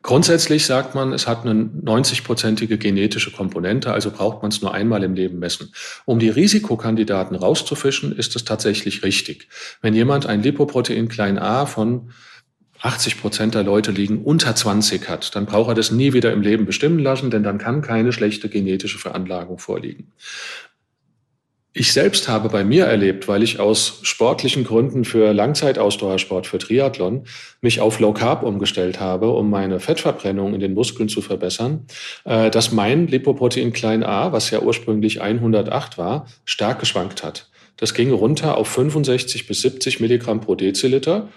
grundsätzlich 0.03 0.67
sagt 0.67 0.95
man, 0.95 1.13
es 1.13 1.27
hat 1.27 1.47
eine 1.47 1.55
90-prozentige 1.65 2.77
genetische 2.77 3.31
Komponente, 3.31 3.93
also 3.93 4.11
braucht 4.11 4.43
man 4.43 4.51
es 4.51 4.61
nur 4.61 4.75
einmal 4.75 5.03
im 5.03 5.15
Leben 5.15 5.39
messen. 5.39 5.73
Um 6.05 6.19
die 6.19 6.29
Risikokandidaten 6.29 7.37
rauszufischen, 7.37 8.13
ist 8.13 8.37
es 8.37 8.45
tatsächlich 8.45 9.03
richtig. 9.03 9.49
Wenn 9.81 9.95
jemand 9.95 10.27
ein 10.27 10.43
Lipoprotein 10.43 11.09
klein 11.09 11.39
a 11.39 11.65
von 11.65 12.11
80 12.85 13.21
Prozent 13.21 13.55
der 13.55 13.63
Leute 13.63 13.91
liegen 13.91 14.23
unter 14.23 14.55
20 14.55 15.09
hat, 15.09 15.35
dann 15.35 15.47
braucht 15.47 15.69
er 15.69 15.75
das 15.75 15.91
nie 15.91 16.13
wieder 16.13 16.33
im 16.33 16.43
Leben 16.43 16.67
bestimmen 16.67 16.99
lassen, 16.99 17.31
denn 17.31 17.43
dann 17.43 17.59
kann 17.59 17.81
keine 17.81 18.13
schlechte 18.13 18.49
genetische 18.49 18.99
Veranlagung 18.99 19.59
vorliegen. 19.59 20.13
Ich 21.77 21.93
selbst 21.93 22.29
habe 22.29 22.51
bei 22.51 22.63
mir 22.63 22.85
erlebt, 22.85 23.27
weil 23.27 23.43
ich 23.43 23.59
aus 23.59 23.99
sportlichen 24.03 24.63
Gründen 24.63 25.05
für 25.05 25.33
Langzeitausdauersport, 25.33 26.47
für 26.47 26.59
Triathlon, 26.59 27.25
mich 27.63 27.81
auf 27.81 27.99
Low 27.99 28.13
Carb 28.13 28.45
umgestellt 28.45 29.01
habe, 29.01 29.31
um 29.31 29.51
meine 29.51 29.81
Fettverbrennung 29.81 30.55
in 30.55 30.61
den 30.61 30.75
Muskeln 30.75 31.09
zu 31.09 31.21
verbessern, 31.21 31.87
äh, 32.25 32.49
dass 32.49 32.71
mein 32.71 33.09
Lipoprotein 33.09 33.73
klein 33.73 34.05
a, 34.05 34.31
was 34.31 34.51
ja 34.51 34.61
ursprünglich 34.61 35.21
108 35.21 35.99
war, 35.99 36.29
stark 36.45 36.79
geschwankt 36.79 37.25
hat. 37.25 37.49
Das 37.77 37.93
ging 37.93 38.13
runter 38.13 38.57
auf 38.57 38.69
65 38.69 39.49
bis 39.49 39.63
70 39.63 39.99
Milligramm 39.99 40.41
pro 40.41 40.55
Deziliter. 40.55 41.29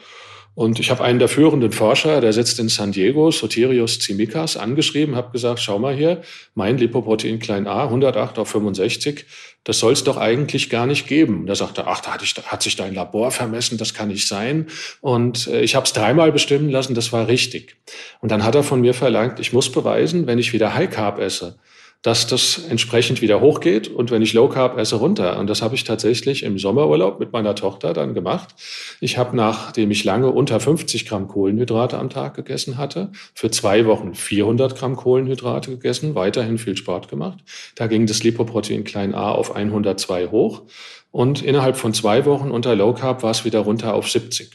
Und 0.57 0.79
ich 0.79 0.89
habe 0.89 1.03
einen 1.03 1.19
der 1.19 1.27
führenden 1.27 1.71
Forscher, 1.71 2.19
der 2.19 2.33
sitzt 2.33 2.57
in 2.57 2.67
San 2.67 2.91
Diego, 2.91 3.29
Sotirios 3.29 3.99
Tsimikas, 3.99 4.57
angeschrieben, 4.57 5.15
habe 5.15 5.31
gesagt, 5.31 5.59
schau 5.59 5.77
mal 5.77 5.95
hier, 5.95 6.23
mein 6.55 6.79
Lipoprotein 6.79 7.37
klein 7.37 7.67
a, 7.67 7.83
108 7.83 8.39
auf 8.39 8.49
65, 8.49 9.25
das 9.63 9.77
soll 9.77 9.93
es 9.93 10.03
doch 10.03 10.17
eigentlich 10.17 10.71
gar 10.71 10.87
nicht 10.87 11.05
geben. 11.05 11.45
Da 11.45 11.53
sagte 11.53 11.85
ach, 11.85 12.01
da 12.01 12.15
hat, 12.15 12.23
ich, 12.23 12.33
hat 12.43 12.63
sich 12.63 12.75
dein 12.75 12.95
Labor 12.95 13.29
vermessen, 13.29 13.77
das 13.77 13.93
kann 13.93 14.07
nicht 14.07 14.27
sein. 14.27 14.65
Und 14.99 15.45
äh, 15.45 15.61
ich 15.61 15.75
habe 15.75 15.85
es 15.85 15.93
dreimal 15.93 16.31
bestimmen 16.31 16.71
lassen, 16.71 16.95
das 16.95 17.13
war 17.13 17.27
richtig. 17.27 17.75
Und 18.21 18.31
dann 18.31 18.43
hat 18.43 18.55
er 18.55 18.63
von 18.63 18.81
mir 18.81 18.95
verlangt, 18.95 19.39
ich 19.39 19.53
muss 19.53 19.71
beweisen, 19.71 20.25
wenn 20.25 20.39
ich 20.39 20.53
wieder 20.53 20.73
High 20.73 20.89
Carb 20.89 21.19
esse, 21.19 21.59
dass 22.01 22.27
das 22.27 22.63
entsprechend 22.69 23.21
wieder 23.21 23.41
hochgeht 23.41 23.87
und 23.87 24.11
wenn 24.11 24.21
ich 24.21 24.33
Low 24.33 24.47
Carb 24.47 24.77
esse, 24.77 24.95
runter. 24.95 25.39
Und 25.39 25.49
das 25.49 25.61
habe 25.61 25.75
ich 25.75 25.83
tatsächlich 25.83 26.43
im 26.43 26.57
Sommerurlaub 26.57 27.19
mit 27.19 27.33
meiner 27.33 27.55
Tochter 27.55 27.93
dann 27.93 28.13
gemacht. 28.13 28.55
Ich 29.01 29.17
habe, 29.17 29.35
nachdem 29.35 29.91
ich 29.91 30.03
lange 30.03 30.31
unter 30.31 30.59
50 30.59 31.07
Gramm 31.07 31.27
Kohlenhydrate 31.27 31.97
am 31.97 32.09
Tag 32.09 32.35
gegessen 32.35 32.77
hatte, 32.77 33.11
für 33.33 33.51
zwei 33.51 33.85
Wochen 33.85 34.13
400 34.13 34.77
Gramm 34.77 34.95
Kohlenhydrate 34.95 35.71
gegessen, 35.71 36.15
weiterhin 36.15 36.57
viel 36.57 36.77
Sport 36.77 37.09
gemacht. 37.09 37.39
Da 37.75 37.87
ging 37.87 38.05
das 38.05 38.23
Lipoprotein 38.23 38.83
klein 38.83 39.15
a 39.15 39.31
auf 39.31 39.55
102 39.55 40.27
hoch 40.27 40.63
und 41.11 41.41
innerhalb 41.41 41.77
von 41.77 41.93
zwei 41.93 42.25
Wochen 42.25 42.51
unter 42.51 42.75
Low 42.75 42.93
Carb 42.93 43.23
war 43.23 43.31
es 43.31 43.43
wieder 43.43 43.59
runter 43.59 43.93
auf 43.93 44.09
70. 44.09 44.51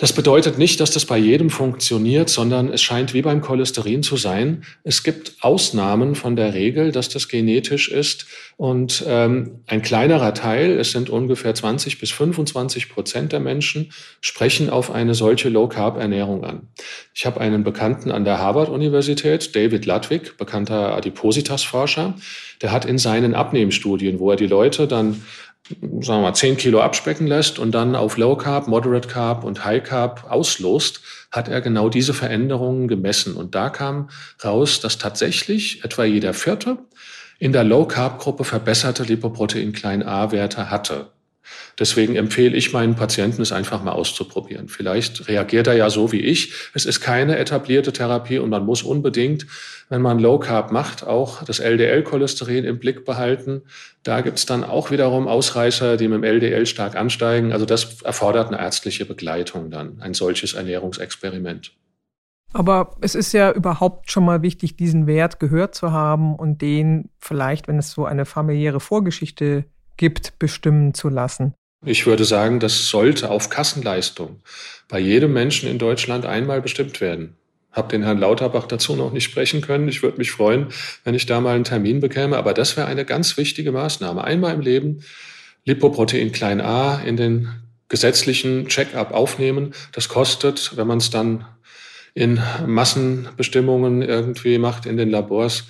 Das 0.00 0.12
bedeutet 0.12 0.58
nicht, 0.58 0.78
dass 0.78 0.92
das 0.92 1.06
bei 1.06 1.18
jedem 1.18 1.50
funktioniert, 1.50 2.28
sondern 2.28 2.72
es 2.72 2.80
scheint 2.80 3.14
wie 3.14 3.22
beim 3.22 3.40
Cholesterin 3.40 4.04
zu 4.04 4.16
sein. 4.16 4.62
Es 4.84 5.02
gibt 5.02 5.32
Ausnahmen 5.40 6.14
von 6.14 6.36
der 6.36 6.54
Regel, 6.54 6.92
dass 6.92 7.08
das 7.08 7.26
genetisch 7.26 7.88
ist. 7.88 8.26
Und 8.56 9.04
ähm, 9.08 9.64
ein 9.66 9.82
kleinerer 9.82 10.34
Teil, 10.34 10.78
es 10.78 10.92
sind 10.92 11.10
ungefähr 11.10 11.52
20 11.52 11.98
bis 11.98 12.12
25 12.12 12.90
Prozent 12.90 13.32
der 13.32 13.40
Menschen, 13.40 13.92
sprechen 14.20 14.70
auf 14.70 14.92
eine 14.92 15.14
solche 15.14 15.48
Low-Carb-Ernährung 15.48 16.44
an. 16.44 16.68
Ich 17.12 17.26
habe 17.26 17.40
einen 17.40 17.64
Bekannten 17.64 18.12
an 18.12 18.24
der 18.24 18.38
Harvard-Universität, 18.38 19.56
David 19.56 19.84
Ludwig, 19.84 20.36
bekannter 20.36 20.94
Adipositas-Forscher, 20.94 22.14
der 22.62 22.70
hat 22.70 22.84
in 22.84 22.98
seinen 22.98 23.34
Abnehmstudien, 23.34 24.20
wo 24.20 24.30
er 24.30 24.36
die 24.36 24.46
Leute 24.46 24.86
dann 24.86 25.22
sagen 25.68 26.20
wir 26.20 26.20
mal, 26.20 26.34
10 26.34 26.56
Kilo 26.56 26.80
abspecken 26.80 27.26
lässt 27.26 27.58
und 27.58 27.72
dann 27.72 27.94
auf 27.94 28.16
Low 28.16 28.36
Carb, 28.36 28.68
Moderate 28.68 29.08
Carb 29.08 29.44
und 29.44 29.64
High 29.64 29.82
Carb 29.82 30.30
auslost, 30.30 31.00
hat 31.30 31.48
er 31.48 31.60
genau 31.60 31.88
diese 31.88 32.14
Veränderungen 32.14 32.88
gemessen. 32.88 33.34
Und 33.34 33.54
da 33.54 33.70
kam 33.70 34.10
raus, 34.44 34.80
dass 34.80 34.98
tatsächlich 34.98 35.84
etwa 35.84 36.04
jeder 36.04 36.34
Vierte 36.34 36.78
in 37.38 37.52
der 37.52 37.64
Low 37.64 37.84
Carb 37.86 38.18
Gruppe 38.18 38.44
verbesserte 38.44 39.04
Lipoprotein 39.04 39.72
klein 39.72 40.02
a 40.02 40.32
Werte 40.32 40.70
hatte. 40.70 41.12
Deswegen 41.78 42.16
empfehle 42.16 42.56
ich 42.56 42.72
meinen 42.72 42.96
Patienten, 42.96 43.40
es 43.40 43.52
einfach 43.52 43.82
mal 43.82 43.92
auszuprobieren. 43.92 44.68
Vielleicht 44.68 45.28
reagiert 45.28 45.68
er 45.68 45.74
ja 45.74 45.90
so 45.90 46.10
wie 46.10 46.20
ich. 46.20 46.52
Es 46.74 46.86
ist 46.86 47.00
keine 47.00 47.38
etablierte 47.38 47.92
Therapie 47.92 48.38
und 48.38 48.50
man 48.50 48.66
muss 48.66 48.82
unbedingt, 48.82 49.46
wenn 49.88 50.02
man 50.02 50.18
Low 50.18 50.38
Carb 50.38 50.72
macht, 50.72 51.06
auch 51.06 51.44
das 51.44 51.60
LDL-Cholesterin 51.60 52.64
im 52.64 52.78
Blick 52.78 53.04
behalten. 53.04 53.62
Da 54.02 54.22
gibt 54.22 54.38
es 54.38 54.46
dann 54.46 54.64
auch 54.64 54.90
wiederum 54.90 55.28
Ausreißer, 55.28 55.96
die 55.96 56.08
mit 56.08 56.18
dem 56.18 56.24
LDL 56.24 56.66
stark 56.66 56.96
ansteigen. 56.96 57.52
Also 57.52 57.64
das 57.64 58.02
erfordert 58.02 58.48
eine 58.48 58.58
ärztliche 58.58 59.04
Begleitung 59.06 59.70
dann, 59.70 60.00
ein 60.00 60.14
solches 60.14 60.54
Ernährungsexperiment. 60.54 61.72
Aber 62.54 62.96
es 63.02 63.14
ist 63.14 63.32
ja 63.32 63.52
überhaupt 63.52 64.10
schon 64.10 64.24
mal 64.24 64.42
wichtig, 64.42 64.76
diesen 64.76 65.06
Wert 65.06 65.38
gehört 65.38 65.74
zu 65.74 65.92
haben 65.92 66.34
und 66.34 66.62
den 66.62 67.10
vielleicht, 67.18 67.68
wenn 67.68 67.78
es 67.78 67.92
so 67.92 68.06
eine 68.06 68.24
familiäre 68.24 68.80
Vorgeschichte 68.80 69.62
gibt, 69.62 69.77
bestimmen 70.38 70.94
zu 70.94 71.08
lassen. 71.08 71.54
Ich 71.84 72.06
würde 72.06 72.24
sagen, 72.24 72.58
das 72.58 72.88
sollte 72.88 73.30
auf 73.30 73.50
Kassenleistung 73.50 74.40
bei 74.88 74.98
jedem 74.98 75.32
Menschen 75.32 75.68
in 75.68 75.78
Deutschland 75.78 76.26
einmal 76.26 76.60
bestimmt 76.60 77.00
werden. 77.00 77.36
Hab 77.70 77.90
den 77.90 78.02
Herrn 78.02 78.18
Lauterbach 78.18 78.66
dazu 78.66 78.96
noch 78.96 79.12
nicht 79.12 79.24
sprechen 79.24 79.60
können. 79.60 79.88
Ich 79.88 80.02
würde 80.02 80.18
mich 80.18 80.32
freuen, 80.32 80.68
wenn 81.04 81.14
ich 81.14 81.26
da 81.26 81.40
mal 81.40 81.54
einen 81.54 81.64
Termin 81.64 82.00
bekäme. 82.00 82.36
Aber 82.36 82.54
das 82.54 82.76
wäre 82.76 82.88
eine 82.88 83.04
ganz 83.04 83.36
wichtige 83.36 83.70
Maßnahme. 83.70 84.24
Einmal 84.24 84.54
im 84.54 84.60
Leben 84.60 85.04
Lipoprotein 85.64 86.32
klein 86.32 86.60
a 86.60 86.98
in 87.00 87.16
den 87.16 87.50
gesetzlichen 87.88 88.68
Check-up 88.68 89.12
aufnehmen. 89.12 89.74
Das 89.92 90.08
kostet, 90.08 90.76
wenn 90.76 90.86
man 90.86 90.98
es 90.98 91.10
dann 91.10 91.44
in 92.14 92.40
Massenbestimmungen 92.66 94.02
irgendwie 94.02 94.58
macht 94.58 94.86
in 94.86 94.96
den 94.96 95.10
Labors, 95.10 95.64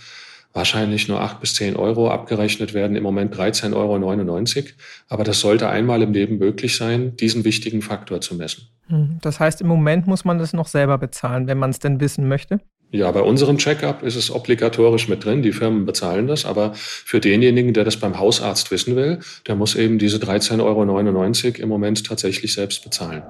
wahrscheinlich 0.52 1.08
nur 1.08 1.20
acht 1.20 1.40
bis 1.40 1.54
zehn 1.54 1.76
Euro 1.76 2.10
abgerechnet 2.10 2.74
werden, 2.74 2.96
im 2.96 3.02
Moment 3.02 3.34
13,99 3.34 3.74
Euro. 3.74 4.66
Aber 5.08 5.24
das 5.24 5.40
sollte 5.40 5.68
einmal 5.68 6.02
im 6.02 6.12
Leben 6.12 6.38
möglich 6.38 6.76
sein, 6.76 7.16
diesen 7.16 7.44
wichtigen 7.44 7.82
Faktor 7.82 8.20
zu 8.20 8.34
messen. 8.34 8.68
Hm, 8.88 9.18
das 9.20 9.40
heißt, 9.40 9.60
im 9.60 9.68
Moment 9.68 10.06
muss 10.06 10.24
man 10.24 10.38
das 10.38 10.52
noch 10.52 10.66
selber 10.66 10.98
bezahlen, 10.98 11.46
wenn 11.46 11.58
man 11.58 11.70
es 11.70 11.78
denn 11.78 12.00
wissen 12.00 12.26
möchte? 12.28 12.60
Ja, 12.90 13.10
bei 13.10 13.20
unserem 13.20 13.58
Checkup 13.58 14.02
ist 14.02 14.16
es 14.16 14.30
obligatorisch 14.30 15.08
mit 15.08 15.22
drin. 15.22 15.42
Die 15.42 15.52
Firmen 15.52 15.84
bezahlen 15.84 16.26
das. 16.26 16.46
Aber 16.46 16.72
für 16.74 17.20
denjenigen, 17.20 17.74
der 17.74 17.84
das 17.84 17.98
beim 17.98 18.18
Hausarzt 18.18 18.70
wissen 18.70 18.96
will, 18.96 19.18
der 19.46 19.56
muss 19.56 19.74
eben 19.74 19.98
diese 19.98 20.16
13,99 20.16 20.60
Euro 20.62 21.62
im 21.62 21.68
Moment 21.68 22.06
tatsächlich 22.06 22.54
selbst 22.54 22.82
bezahlen. 22.82 23.22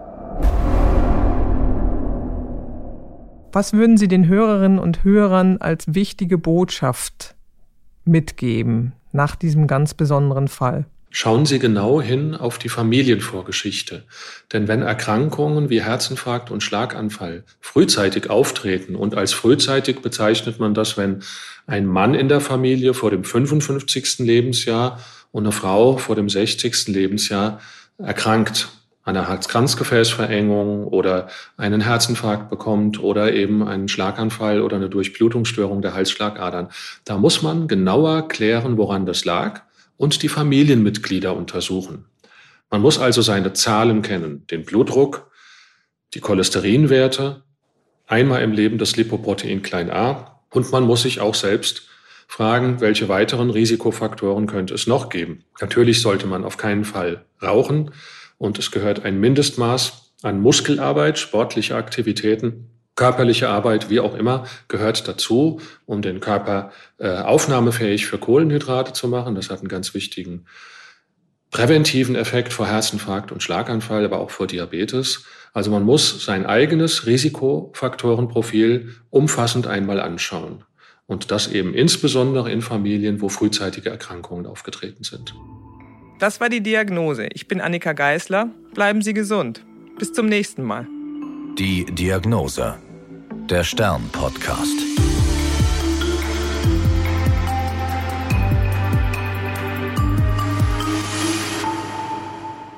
Was 3.53 3.73
würden 3.73 3.97
Sie 3.97 4.09
den 4.09 4.29
Hörerinnen 4.29 4.79
und 4.79 5.05
Hörern 5.05 5.57
als 5.59 5.95
wichtige 5.95 6.37
Botschaft 6.37 7.35
mitgeben 8.05 8.93
nach 9.13 9.37
diesem 9.37 9.67
ganz 9.67 9.95
besonderen 9.95 10.49
Fall? 10.49 10.87
Schauen 11.11 11.47
Sie 11.47 11.59
genau 11.59 12.03
hin 12.03 12.35
auf 12.35 12.59
die 12.59 12.69
Familienvorgeschichte. 12.69 14.05
Denn 14.53 14.69
wenn 14.69 14.83
Erkrankungen 14.83 15.71
wie 15.71 15.83
Herzinfarkt 15.83 16.51
und 16.51 16.63
Schlaganfall 16.63 17.45
frühzeitig 17.61 18.29
auftreten, 18.29 18.95
und 18.95 19.15
als 19.15 19.33
frühzeitig 19.33 20.01
bezeichnet 20.01 20.61
man 20.61 20.75
das, 20.75 20.99
wenn 20.99 21.21
ein 21.67 21.87
Mann 21.87 22.15
in 22.15 22.29
der 22.29 22.43
Familie 22.43 22.93
vor 22.93 23.11
dem 23.11 23.25
55. 23.25 24.19
Lebensjahr 24.19 25.01
und 25.33 25.45
eine 25.45 25.53
Frau 25.53 25.97
vor 25.97 26.15
dem 26.15 26.29
60. 26.29 26.89
Lebensjahr 26.89 27.61
erkrankt, 27.97 28.69
einer 29.09 29.29
Herz-Kranzgefäßverengung 29.29 30.87
oder 30.87 31.29
einen 31.57 31.81
Herzinfarkt 31.81 32.51
bekommt 32.51 33.03
oder 33.03 33.33
eben 33.33 33.67
einen 33.67 33.89
Schlaganfall 33.89 34.61
oder 34.61 34.77
eine 34.77 34.91
Durchblutungsstörung 34.91 35.83
der 35.83 35.95
Halsschlagadern. 35.95 36.69
Da 37.05 37.17
muss 37.17 37.43
man 37.43 37.69
genauer 37.69 38.29
klären, 38.29 38.77
woran 38.77 39.07
das 39.07 39.25
lag 39.25 39.63
und 39.97 40.23
die 40.23 40.29
Familienmitglieder 40.29 41.35
untersuchen. 41.35 42.05
Man 42.71 42.83
muss 42.83 42.99
also 42.99 43.23
seine 43.23 43.55
Zahlen 43.55 44.03
kennen, 44.03 44.47
den 44.51 44.65
Blutdruck, 44.65 45.31
die 46.15 46.21
Cholesterinwerte, 46.21 47.43
einmal 48.07 48.43
im 48.43 48.53
Leben 48.53 48.79
das 48.79 48.97
Lipoprotein 48.97 49.63
klein 49.63 49.91
a 49.91 50.41
und 50.51 50.71
man 50.71 50.85
muss 50.85 51.03
sich 51.03 51.21
auch 51.21 51.35
selbst 51.35 51.89
fragen, 52.27 52.81
welche 52.81 53.09
weiteren 53.09 53.49
Risikofaktoren 53.49 54.47
könnte 54.47 54.75
es 54.75 54.87
noch 54.87 55.09
geben. 55.09 55.45
Natürlich 55.61 56.03
sollte 56.03 56.27
man 56.27 56.45
auf 56.45 56.59
keinen 56.59 56.85
Fall 56.85 57.25
rauchen, 57.43 57.91
und 58.39 58.59
es 58.59 58.71
gehört 58.71 59.05
ein 59.05 59.21
Mindestmaß 59.21 60.15
an 60.23 60.41
Muskelarbeit, 60.41 61.19
sportliche 61.19 61.77
Aktivitäten, 61.77 62.71
körperliche 62.97 63.49
Arbeit, 63.49 63.91
wie 63.91 64.01
auch 64.01 64.15
immer, 64.15 64.45
gehört 64.67 65.07
dazu, 65.07 65.61
um 65.87 66.03
den 66.03 66.19
Körper 66.19 66.73
äh, 66.99 67.19
aufnahmefähig 67.19 68.07
für 68.07 68.19
Kohlenhydrate 68.19 68.93
zu 68.93 69.07
machen. 69.07 69.37
Das 69.37 69.51
hat 69.51 69.61
einen 69.61 69.69
ganz 69.69 69.95
wichtigen 69.95 70.47
präventiven 71.51 72.15
Effekt 72.17 72.53
vor 72.53 72.67
Herzinfarkt 72.67 73.33
und 73.33 73.43
Schlaganfall, 73.43 74.05
aber 74.05 74.19
auch 74.19 74.31
vor 74.31 74.47
Diabetes. 74.47 75.25
Also 75.53 75.71
man 75.71 75.83
muss 75.83 76.25
sein 76.25 76.45
eigenes 76.45 77.07
Risikofaktorenprofil 77.07 78.95
umfassend 79.11 79.67
einmal 79.67 80.01
anschauen. 80.01 80.65
Und 81.07 81.31
das 81.31 81.47
eben 81.47 81.73
insbesondere 81.73 82.51
in 82.53 82.61
Familien, 82.61 83.23
wo 83.23 83.31
frühzeitige 83.31 83.89
Erkrankungen 83.89 84.45
aufgetreten 84.45 85.05
sind. 85.05 85.35
Das 86.19 86.41
war 86.41 86.49
die 86.49 86.61
Diagnose. 86.61 87.29
Ich 87.33 87.47
bin 87.47 87.61
Annika 87.61 87.93
Geißler. 87.93 88.51
Bleiben 88.75 89.03
Sie 89.03 89.15
gesund. 89.15 89.65
Bis 89.99 90.13
zum 90.13 90.27
nächsten 90.27 90.65
Mal. 90.65 90.87
Die 91.57 91.85
Diagnose. 91.85 92.77
Der 93.49 93.63
Stern-Podcast. 93.63 94.75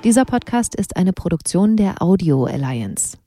Dieser 0.04 0.24
Podcast 0.26 0.74
ist 0.74 0.96
eine 0.96 1.14
Produktion 1.14 1.76
der 1.76 2.02
Audio 2.02 2.44
Alliance. 2.44 3.19